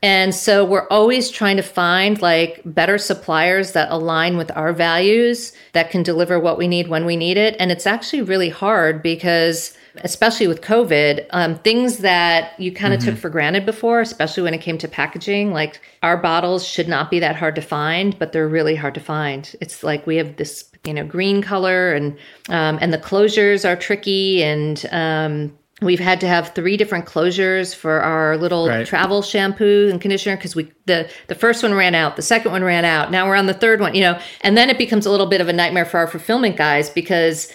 And 0.03 0.35
so 0.35 0.65
we're 0.65 0.87
always 0.89 1.31
trying 1.31 1.57
to 1.57 1.63
find 1.63 2.21
like 2.21 2.61
better 2.65 2.99
suppliers 2.99 3.73
that 3.73 3.91
align 3.91 4.37
with 4.37 4.55
our 4.57 4.73
values 4.73 5.53
that 5.73 5.91
can 5.91 6.03
deliver 6.03 6.39
what 6.39 6.59
we 6.59 6.69
need 6.69 6.89
when 6.89 7.07
we 7.07 7.17
need 7.17 7.37
it. 7.37 7.57
And 7.59 7.73
it's 7.73 7.87
actually 7.87 8.23
really 8.23 8.51
hard 8.51 9.03
because 9.03 9.77
especially 10.05 10.47
with 10.47 10.61
COVID, 10.61 11.27
um, 11.31 11.57
things 11.59 11.99
that 11.99 12.59
you 12.59 12.73
kind 12.73 12.93
of 12.95 13.01
took 13.01 13.17
for 13.17 13.31
granted 13.31 13.65
before, 13.67 14.01
especially 14.01 14.43
when 14.43 14.55
it 14.55 14.61
came 14.61 14.79
to 14.79 14.89
packaging, 14.89 15.53
like 15.53 15.81
our 16.03 16.17
bottles 16.17 16.67
should 16.67 16.89
not 16.89 17.11
be 17.11 17.19
that 17.21 17.37
hard 17.37 17.55
to 17.57 17.63
find, 17.63 18.19
but 18.19 18.33
they're 18.33 18.49
really 18.49 18.75
hard 18.77 18.95
to 18.95 19.01
find. 19.01 19.55
It's 19.61 19.83
like 19.83 20.07
we 20.07 20.17
have 20.17 20.37
this, 20.37 20.71
you 20.85 20.95
know, 20.95 21.05
green 21.05 21.43
color 21.43 21.93
and 21.93 22.17
um, 22.49 22.79
and 22.81 22.93
the 22.93 22.99
closures 22.99 23.69
are 23.69 23.77
tricky 23.77 24.43
and 24.43 24.85
um, 24.93 25.57
We've 25.83 26.01
had 26.01 26.21
to 26.21 26.27
have 26.27 26.55
three 26.55 26.79
different 26.79 27.05
closures 27.05 27.75
for 27.75 28.01
our 28.01 28.39
little 28.39 28.67
Right. 28.67 28.87
travel 28.87 29.21
shampoo 29.21 29.91
and 29.91 30.01
conditioner 30.01 30.35
because 30.35 30.57
we 30.57 30.73
the 30.87 31.07
the 31.27 31.35
first 31.35 31.63
one 31.63 31.75
ran 31.75 31.95
out, 31.95 32.17
the 32.17 32.23
second 32.23 32.51
one 32.53 32.65
ran 32.65 32.87
out. 32.87 33.11
Now 33.11 33.27
we're 33.27 33.37
on 33.37 33.45
the 33.45 33.53
third 33.53 33.81
one, 33.81 33.95
you 33.95 34.01
know, 34.01 34.19
and 34.41 34.57
then 34.57 34.71
it 34.71 34.79
becomes 34.79 35.05
a 35.05 35.11
little 35.11 35.27
bit 35.27 35.43
of 35.43 35.49
a 35.49 35.53
nightmare 35.53 35.85
for 35.85 35.99
our 35.99 36.07
fulfillment 36.07 36.57
guys 36.57 36.89
because 36.89 37.53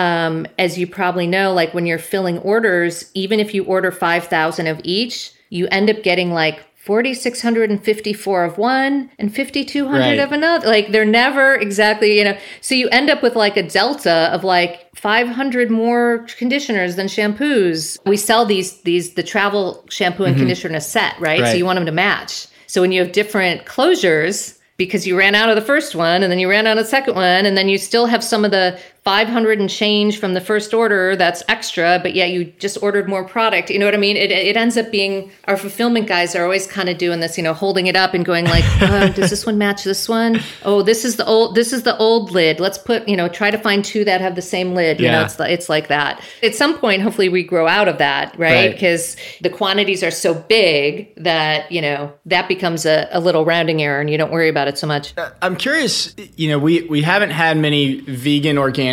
um, 0.00 0.46
as 0.58 0.78
you 0.78 0.86
probably 0.86 1.26
know, 1.26 1.52
like 1.52 1.74
when 1.74 1.84
you're 1.84 1.98
filling 1.98 2.38
orders, 2.38 3.10
even 3.14 3.38
if 3.38 3.54
you 3.54 3.64
order 3.64 3.90
5,000 3.90 4.66
of 4.66 4.80
each, 4.82 5.32
you 5.50 5.66
end 5.70 5.90
up 5.90 6.02
getting 6.02 6.32
like 6.32 6.64
4,654 6.76 8.44
of 8.44 8.56
one 8.56 9.10
and 9.18 9.34
5,200 9.36 9.98
Right. 9.98 10.18
of 10.18 10.32
another. 10.32 10.66
Like 10.66 10.90
they're 10.92 11.04
never 11.04 11.54
exactly, 11.54 12.18
you 12.18 12.24
know, 12.24 12.38
so 12.62 12.74
you 12.74 12.88
end 12.88 13.10
up 13.10 13.22
with 13.22 13.36
like 13.36 13.58
a 13.58 13.62
delta 13.62 14.30
of 14.32 14.42
like 14.42 14.88
500 14.96 15.70
more 15.70 16.26
conditioners 16.38 16.96
than 16.96 17.06
shampoos. 17.06 17.98
We 18.06 18.16
sell 18.16 18.46
these, 18.46 18.80
these, 18.82 19.14
the 19.14 19.22
travel 19.22 19.84
shampoo 19.90 20.24
and 20.24 20.36
conditioner 20.36 20.70
in 20.70 20.76
a 20.76 20.80
set, 20.80 21.20
right? 21.20 21.44
So 21.46 21.52
you 21.52 21.66
want 21.66 21.76
them 21.76 21.86
to 21.86 21.92
match. 21.92 22.46
So 22.66 22.80
when 22.80 22.92
you 22.92 23.02
have 23.02 23.12
different 23.12 23.66
closures, 23.66 24.56
because 24.80 25.06
you 25.06 25.14
ran 25.18 25.34
out 25.34 25.50
of 25.50 25.56
the 25.56 25.60
first 25.62 25.94
one 25.94 26.22
and 26.22 26.32
then 26.32 26.38
you 26.38 26.48
ran 26.48 26.66
out 26.66 26.78
of 26.78 26.84
the 26.84 26.88
second 26.88 27.14
one 27.14 27.44
and 27.44 27.54
then 27.54 27.68
you 27.68 27.76
still 27.76 28.06
have 28.06 28.24
some 28.24 28.46
of 28.46 28.50
the 28.50 28.80
500 29.04 29.58
and 29.60 29.70
change 29.70 30.18
from 30.18 30.34
the 30.34 30.40
first 30.40 30.74
order 30.74 31.16
that's 31.16 31.42
extra 31.48 31.98
but 32.02 32.14
yeah 32.14 32.26
you 32.26 32.44
just 32.44 32.82
ordered 32.82 33.08
more 33.08 33.24
product. 33.24 33.70
You 33.70 33.78
know 33.78 33.86
what 33.86 33.94
i 33.94 33.98
mean? 33.98 34.16
It, 34.16 34.30
it 34.30 34.56
ends 34.56 34.76
up 34.76 34.90
being 34.90 35.30
our 35.44 35.56
fulfillment 35.56 36.06
guys 36.06 36.34
are 36.36 36.44
always 36.44 36.66
kind 36.66 36.88
of 36.88 36.98
doing 36.98 37.20
this 37.20 37.38
you 37.38 37.42
know 37.44 37.54
holding 37.54 37.86
it 37.86 37.96
up 37.96 38.12
and 38.14 38.24
going 38.24 38.44
like 38.44 38.64
oh, 38.82 39.10
does 39.14 39.30
this 39.30 39.46
one 39.46 39.56
match 39.58 39.84
this 39.84 40.08
one? 40.08 40.40
Oh 40.64 40.82
this 40.82 41.04
is 41.04 41.16
the 41.16 41.24
old 41.24 41.54
this 41.54 41.72
is 41.72 41.82
the 41.84 41.96
old 41.96 42.30
lid. 42.30 42.60
Let's 42.60 42.78
put 42.78 43.08
you 43.08 43.16
know 43.16 43.28
try 43.28 43.50
to 43.50 43.58
find 43.58 43.84
two 43.84 44.04
that 44.04 44.20
have 44.20 44.34
the 44.34 44.42
same 44.42 44.74
lid. 44.74 45.00
You 45.00 45.06
know 45.06 45.20
Yeah. 45.20 45.24
it's, 45.24 45.40
it's 45.40 45.68
like 45.70 45.88
that. 45.88 46.22
At 46.42 46.54
some 46.54 46.76
point 46.78 47.00
hopefully 47.02 47.28
we 47.30 47.42
grow 47.42 47.66
out 47.66 47.88
of 47.88 47.98
that 47.98 48.36
right? 48.38 48.50
Right. 48.66 48.72
because 48.72 49.16
the 49.40 49.50
quantities 49.50 50.02
are 50.02 50.10
so 50.10 50.34
big 50.34 51.14
that 51.16 51.70
you 51.72 51.80
know 51.80 52.12
that 52.26 52.48
becomes 52.48 52.84
a, 52.84 53.08
a 53.12 53.20
little 53.20 53.44
rounding 53.46 53.80
error 53.82 54.00
and 54.00 54.10
you 54.10 54.18
don't 54.18 54.32
worry 54.32 54.48
about 54.50 54.68
it 54.68 54.76
so 54.76 54.86
much. 54.86 55.14
Uh, 55.16 55.30
I'm 55.40 55.56
curious, 55.56 56.14
you 56.36 56.48
know, 56.50 56.58
we, 56.58 56.82
we 56.82 57.00
haven't 57.02 57.30
had 57.30 57.56
many 57.56 58.00
vegan 58.00 58.58
organic 58.58 58.89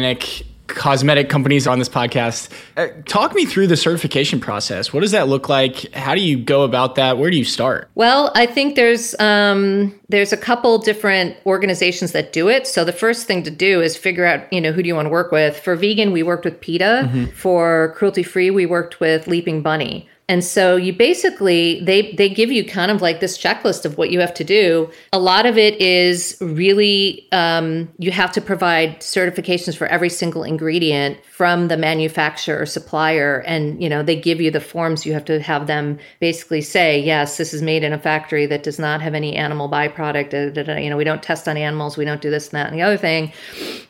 cosmetic 0.67 1.29
companies 1.29 1.65
on 1.65 1.79
this 1.79 1.89
podcast. 1.89 2.49
Uh, 2.75 2.87
talk 3.05 3.33
me 3.33 3.45
through 3.45 3.67
the 3.67 3.77
certification 3.77 4.39
process. 4.39 4.93
What 4.93 4.99
does 4.99 5.11
that 5.11 5.27
look 5.27 5.49
like? 5.49 5.91
How 5.93 6.13
do 6.13 6.21
you 6.21 6.37
go 6.37 6.63
about 6.63 6.95
that? 6.95 7.17
Where 7.17 7.31
do 7.31 7.37
you 7.37 7.45
start? 7.45 7.89
Well, 7.95 8.31
I 8.35 8.45
think 8.45 8.75
there's 8.75 9.17
um, 9.19 9.97
there's 10.09 10.33
a 10.33 10.37
couple 10.37 10.77
different 10.77 11.35
organizations 11.45 12.11
that 12.11 12.33
do 12.33 12.49
it. 12.49 12.67
So 12.67 12.83
the 12.83 12.93
first 12.93 13.27
thing 13.27 13.43
to 13.43 13.51
do 13.51 13.81
is 13.81 13.97
figure 13.97 14.25
out, 14.25 14.51
you 14.51 14.61
know, 14.61 14.71
who 14.71 14.83
do 14.83 14.87
you 14.87 14.95
want 14.95 15.07
to 15.07 15.09
work 15.09 15.31
with. 15.31 15.59
For 15.59 15.75
vegan, 15.75 16.11
we 16.11 16.23
worked 16.23 16.45
with 16.45 16.59
PETA. 16.61 17.29
For 17.35 17.93
cruelty 17.95 18.23
free, 18.23 18.51
we 18.51 18.65
worked 18.65 18.99
with 18.99 19.27
Leaping 19.27 19.61
Bunny. 19.61 20.09
And 20.29 20.43
so 20.43 20.75
you 20.75 20.91
basically 20.91 21.79
they 21.79 22.11
they 22.11 22.27
give 22.27 22.51
you 22.51 22.65
kind 22.65 22.91
of 22.91 23.01
like 23.01 23.21
this 23.21 23.37
checklist 23.37 23.85
of 23.85 23.97
what 23.97 24.11
you 24.11 24.19
have 24.19 24.33
to 24.33 24.43
do. 24.43 24.89
A 25.13 25.19
lot 25.19 25.45
of 25.45 25.57
it 25.57 25.79
is 25.79 26.37
really 26.41 27.29
um, 27.31 27.87
you 27.97 28.11
have 28.11 28.33
to 28.33 28.41
provide 28.41 28.99
certifications 28.99 29.77
for 29.77 29.87
every 29.87 30.09
single 30.09 30.43
ingredient 30.43 31.17
from 31.23 31.69
the 31.69 31.77
manufacturer 31.77 32.61
or 32.61 32.65
supplier, 32.65 33.39
and 33.47 33.81
you 33.81 33.87
know 33.87 34.03
they 34.03 34.19
give 34.19 34.41
you 34.41 34.51
the 34.51 34.59
forms. 34.59 35.05
You 35.05 35.13
have 35.13 35.23
to 35.25 35.39
have 35.39 35.65
them 35.65 35.97
basically 36.19 36.61
say, 36.61 36.99
yes, 36.99 37.37
this 37.37 37.53
is 37.53 37.61
made 37.61 37.85
in 37.85 37.93
a 37.93 37.99
factory 37.99 38.45
that 38.47 38.63
does 38.63 38.79
not 38.79 39.01
have 39.01 39.13
any 39.13 39.33
animal 39.33 39.69
byproduct. 39.69 40.31
da, 40.31 40.49
da, 40.49 40.63
da, 40.63 40.75
You 40.75 40.89
know, 40.89 40.97
we 40.97 41.05
don't 41.05 41.23
test 41.23 41.47
on 41.47 41.55
animals. 41.55 41.95
We 41.95 42.03
don't 42.03 42.21
do 42.21 42.29
this 42.29 42.49
and 42.49 42.57
that 42.57 42.67
and 42.67 42.77
the 42.77 42.81
other 42.81 42.97
thing. 42.97 43.31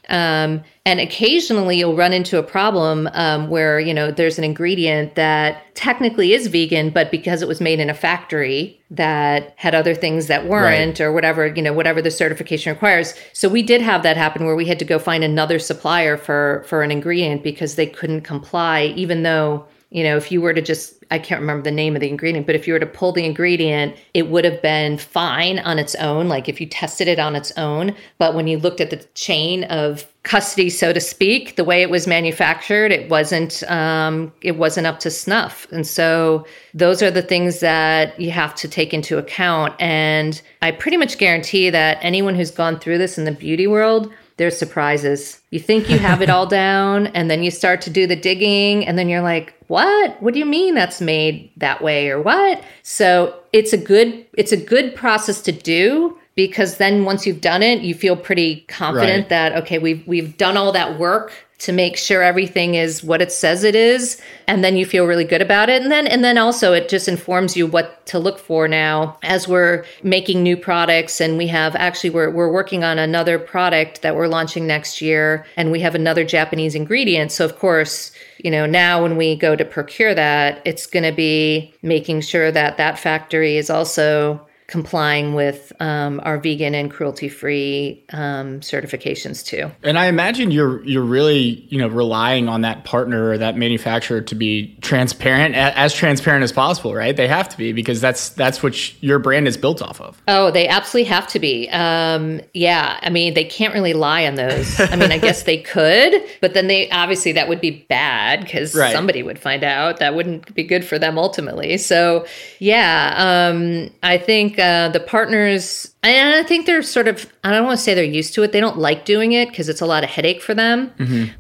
Um, 0.10 0.64
and 0.88 1.02
occasionally 1.02 1.80
you'll 1.80 1.98
run 1.98 2.14
into 2.14 2.40
a 2.40 2.44
problem 2.44 3.10
um, 3.12 3.50
where, 3.50 3.78
you 3.78 3.94
know, 3.94 4.10
there's 4.10 4.38
an 4.38 4.46
ingredient 4.46 5.16
that 5.16 5.76
technically 5.76 6.32
is 6.32 6.48
vegan, 6.48 6.92
but 6.92 7.12
because 7.12 7.42
it 7.42 7.48
was 7.48 7.60
made 7.60 7.82
in 7.82 7.90
a 7.90 7.94
factory 7.94 8.82
that 8.90 9.54
had 9.58 9.76
other 9.76 9.94
things 9.94 10.28
that 10.28 10.48
weren't 10.48 11.02
or 11.02 11.12
whatever, 11.12 11.48
you 11.48 11.62
know, 11.62 11.74
whatever 11.74 12.02
the 12.02 12.10
certification 12.10 12.72
requires. 12.72 13.14
So 13.34 13.50
we 13.50 13.64
did 13.64 13.82
have 13.82 14.02
that 14.04 14.16
happen 14.16 14.46
where 14.46 14.56
we 14.56 14.64
had 14.64 14.80
to 14.80 14.86
go 14.86 14.98
find 14.98 15.26
another 15.26 15.60
supplier 15.60 16.16
for 16.16 16.64
for 16.66 16.84
an 16.84 16.92
ingredient 16.92 17.44
because 17.44 17.76
they 17.76 17.88
couldn't 17.88 18.22
comply, 18.22 18.94
even 18.96 19.24
though 19.24 19.68
you 19.90 20.04
know, 20.04 20.18
if 20.18 20.32
you 20.32 20.42
were 20.42 20.54
to 20.54 20.62
just, 20.62 20.96
I 21.12 21.20
can't 21.20 21.40
remember 21.40 21.64
the 21.64 21.72
name 21.72 21.96
of 21.96 22.02
the 22.02 22.10
ingredient, 22.10 22.46
but 22.46 22.56
if 22.56 22.68
you 22.68 22.74
were 22.74 22.80
to 22.80 22.86
pull 22.86 23.14
the 23.14 23.24
ingredient, 23.24 23.96
it 24.14 24.28
would 24.28 24.44
have 24.44 24.62
been 24.62 24.98
fine 24.98 25.60
on 25.60 25.80
its 25.80 25.96
own, 25.96 26.28
like 26.28 26.50
if 26.50 26.60
you 26.60 26.68
tested 26.68 27.08
it 27.08 27.20
on 27.20 27.38
its 27.38 27.54
own. 27.58 27.96
But 28.18 28.36
when 28.36 28.48
you 28.48 28.58
looked 28.58 28.82
at 28.82 28.90
the 28.90 28.98
chain 29.14 29.64
of 29.66 30.06
custody, 30.28 30.70
so 30.70 30.92
to 30.92 31.00
speak, 31.00 31.56
the 31.56 31.64
way 31.64 31.82
it 31.82 31.90
was 31.90 32.06
manufactured, 32.06 32.92
it 32.92 33.10
wasn't, 33.10 33.64
um, 33.72 34.32
it 34.42 34.58
wasn't 34.58 34.86
up 34.86 35.00
to 35.00 35.10
snuff. 35.10 35.66
And 35.72 35.88
so 35.88 36.46
those 36.74 37.02
are 37.02 37.10
the 37.10 37.22
things 37.22 37.62
that 37.62 38.20
you 38.20 38.32
have 38.32 38.54
to 38.56 38.68
take 38.68 38.94
into 38.94 39.18
account. 39.18 39.74
And 39.80 40.40
I 40.62 40.72
pretty 40.72 40.98
much 40.98 41.18
guarantee 41.18 41.70
that 41.70 41.98
anyone 42.02 42.36
who's 42.36 42.52
gone 42.52 42.78
through 42.78 42.98
this 42.98 43.18
in 43.18 43.24
the 43.24 43.32
beauty 43.32 43.68
world, 43.68 44.12
there's 44.36 44.58
surprises. 44.58 45.42
You 45.50 45.60
think 45.60 45.90
you 45.90 45.98
have 45.98 46.22
it 46.22 46.30
all 46.30 46.46
down, 46.64 47.08
and 47.08 47.32
then 47.32 47.42
you 47.42 47.50
start 47.50 47.82
to 47.82 47.90
do 47.90 48.06
the 48.06 48.16
digging, 48.16 48.86
and 48.86 48.98
then 48.98 49.10
you're 49.10 49.22
like, 49.22 49.56
"What? 49.68 50.22
What 50.22 50.34
do 50.34 50.40
you 50.40 50.46
mean 50.46 50.76
that's 50.76 51.02
made 51.02 51.50
that 51.58 51.82
way, 51.82 52.10
or 52.10 52.22
what?" 52.22 52.64
So 52.84 53.40
it's 53.52 53.74
a 53.74 53.78
good 53.78 54.28
it's 54.34 54.52
a 54.52 54.58
good 54.58 54.96
process 54.96 55.42
to 55.42 55.52
do 55.52 56.20
because 56.38 56.78
then 56.78 57.04
once 57.04 57.26
you've 57.26 57.42
done 57.42 57.64
it, 57.64 57.82
you 57.82 57.94
feel 57.96 58.16
pretty 58.16 58.62
confident 58.70 59.24
Right. 59.24 59.30
that 59.30 59.54
okay, 59.64 59.80
we've 59.80 60.08
we've 60.08 60.38
done 60.38 60.56
all 60.56 60.72
that 60.72 60.98
work 60.98 61.34
to 61.60 61.72
make 61.72 61.98
sure 61.98 62.22
everything 62.22 62.76
is 62.76 63.04
what 63.04 63.20
it 63.20 63.32
says 63.32 63.64
it 63.64 63.74
is 63.74 64.22
and 64.46 64.64
then 64.64 64.78
you 64.78 64.86
feel 64.86 65.08
really 65.08 65.24
good 65.24 65.42
about 65.42 65.70
it. 65.70 65.82
And 65.82 65.92
then 65.92 66.06
and 66.06 66.24
then 66.24 66.38
also 66.38 66.72
it 66.74 66.88
just 66.88 67.08
informs 67.08 67.58
you 67.58 67.66
what 67.66 68.06
to 68.06 68.20
look 68.20 68.38
for 68.38 68.68
now. 68.68 69.18
As 69.24 69.48
we're 69.48 69.84
making 70.04 70.44
new 70.44 70.56
products 70.56 71.20
and 71.20 71.36
we 71.36 71.48
have 71.48 71.76
actually 71.76 72.12
we're, 72.12 72.30
we're 72.30 72.52
working 72.52 72.84
on 72.84 73.00
another 73.00 73.40
product 73.40 74.04
that 74.04 74.16
we're 74.16 74.28
launching 74.28 74.68
next 74.68 75.02
year 75.02 75.44
and 75.58 75.72
we 75.72 75.80
have 75.80 75.96
another 75.96 76.24
japanese 76.24 76.76
ingredient. 76.76 77.32
So 77.32 77.44
of 77.44 77.58
course 77.58 78.12
you 78.38 78.52
know 78.52 78.68
now 78.68 79.02
when 79.02 79.18
we 79.18 79.36
go 79.36 79.56
to 79.56 79.66
procure 79.66 80.14
that 80.14 80.62
it's 80.64 80.86
going 80.86 81.04
to 81.06 81.12
be 81.12 81.74
making 81.82 82.22
sure 82.22 82.52
that 82.52 82.78
that 82.78 83.00
factory 83.00 83.58
is 83.58 83.72
also 83.72 84.47
complying 84.68 85.34
with 85.34 85.72
um, 85.80 86.20
our 86.24 86.38
vegan 86.38 86.76
and 86.76 86.92
cruelty 86.92 87.30
free 87.30 88.04
um, 88.12 88.60
certifications 88.60 89.46
too 89.46 89.72
And 89.84 89.98
I 89.98 90.08
imagine 90.08 90.52
you're 90.52 90.84
you're 90.84 91.04
really 91.04 91.66
you 91.70 91.78
know 91.78 91.88
relying 91.88 92.50
on 92.50 92.62
that 92.62 92.84
partner 92.84 93.30
or 93.30 93.38
that 93.38 93.56
manufacturer 93.58 94.20
to 94.22 94.36
be 94.36 94.76
transparent, 94.82 95.56
as 95.56 95.94
transparent 95.94 96.44
as 96.44 96.52
possible, 96.52 96.94
right? 96.94 97.16
They 97.16 97.28
have 97.28 97.48
to 97.50 97.58
be 97.58 97.72
because 97.72 98.02
that's 98.02 98.30
that's 98.30 98.62
what 98.62 98.76
sh- 98.76 98.94
your 99.00 99.20
brand 99.20 99.48
is 99.48 99.56
built 99.58 99.82
off 99.82 100.02
of. 100.02 100.22
Oh, 100.28 100.52
they 100.52 100.68
absolutely 100.68 101.10
have 101.10 101.28
to 101.28 101.40
be. 101.40 101.70
Um, 101.70 102.42
yeah, 102.54 103.00
I 103.02 103.10
mean, 103.10 103.34
they 103.36 103.46
can't 103.46 103.74
really 103.74 103.94
lie 103.94 104.28
on 104.28 104.36
those. 104.36 104.80
I 104.80 104.96
mean, 104.98 105.12
I 105.12 105.18
guess 105.18 105.44
they 105.52 105.58
could, 105.58 106.22
but 106.42 106.54
then 106.54 106.68
they 106.68 106.90
obviously 106.92 107.32
that 107.34 107.48
would 107.48 107.62
be 107.62 107.86
bad 107.90 108.42
because 108.42 108.76
Right. 108.76 108.92
somebody 108.92 109.24
would 109.24 109.40
find 109.40 109.64
out. 109.64 109.98
That 110.00 110.14
wouldn't 110.14 110.54
be 110.54 110.64
good 110.64 110.84
for 110.84 111.00
them 111.00 111.18
ultimately. 111.18 111.78
So, 111.78 112.26
yeah, 112.60 113.14
um, 113.18 113.90
I 114.04 114.18
think 114.18 114.57
uh, 114.60 114.90
the 114.90 115.00
partners, 115.00 115.94
and 116.04 116.36
I 116.36 116.44
think 116.44 116.66
they're 116.66 116.82
sort 116.82 117.08
of, 117.08 117.32
I 117.44 117.52
don't 117.52 117.66
want 117.66 117.78
to 117.78 117.84
say 117.84 117.94
they're 117.94 118.04
used 118.04 118.34
to 118.36 118.44
it. 118.44 118.52
They 118.52 118.60
don't 118.60 118.78
like 118.78 119.06
doing 119.06 119.32
it 119.34 119.50
because 119.50 119.70
it's 119.70 119.82
a 119.82 119.86
lot 119.86 120.04
of 120.04 120.10
headache 120.10 120.42
for 120.42 120.54
them. 120.54 120.92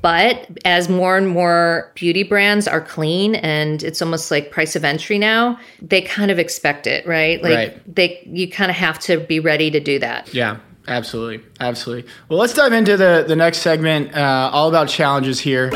But 0.02 0.48
as 0.66 0.90
more 0.90 1.18
and 1.18 1.28
more 1.28 1.92
beauty 1.96 2.24
brands 2.24 2.68
are 2.68 2.82
clean 2.82 3.36
and 3.36 3.84
it's 3.84 4.02
almost 4.02 4.32
like 4.32 4.52
price 4.52 4.76
of 4.76 4.84
entry 4.84 5.18
now, 5.18 5.60
they 5.82 6.02
kind 6.02 6.32
of 6.32 6.40
expect 6.40 6.88
it, 6.88 7.06
right? 7.08 7.42
Like 7.42 7.54
Right. 7.56 7.96
they, 7.96 8.22
you 8.26 8.50
kind 8.50 8.70
of 8.72 8.78
have 8.78 9.00
to 9.00 9.20
be 9.20 9.40
ready 9.40 9.72
to 9.72 9.80
do 9.80 10.00
that. 10.00 10.34
Yeah, 10.34 10.58
absolutely, 10.88 11.44
absolutely. 11.60 12.10
Well, 12.30 12.40
let's 12.40 12.54
dive 12.54 12.74
into 12.74 12.98
the 12.98 13.26
the 13.28 13.36
next 13.36 13.60
segment, 13.60 14.16
uh, 14.16 14.50
all 14.54 14.70
about 14.70 14.90
challenges 14.90 15.40
here. 15.40 15.70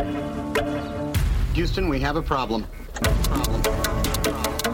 Houston, 1.53 1.89
we 1.89 2.00
have 2.00 2.15
a 2.15 2.21
problem. 2.21 2.65
Problem. 2.93 3.50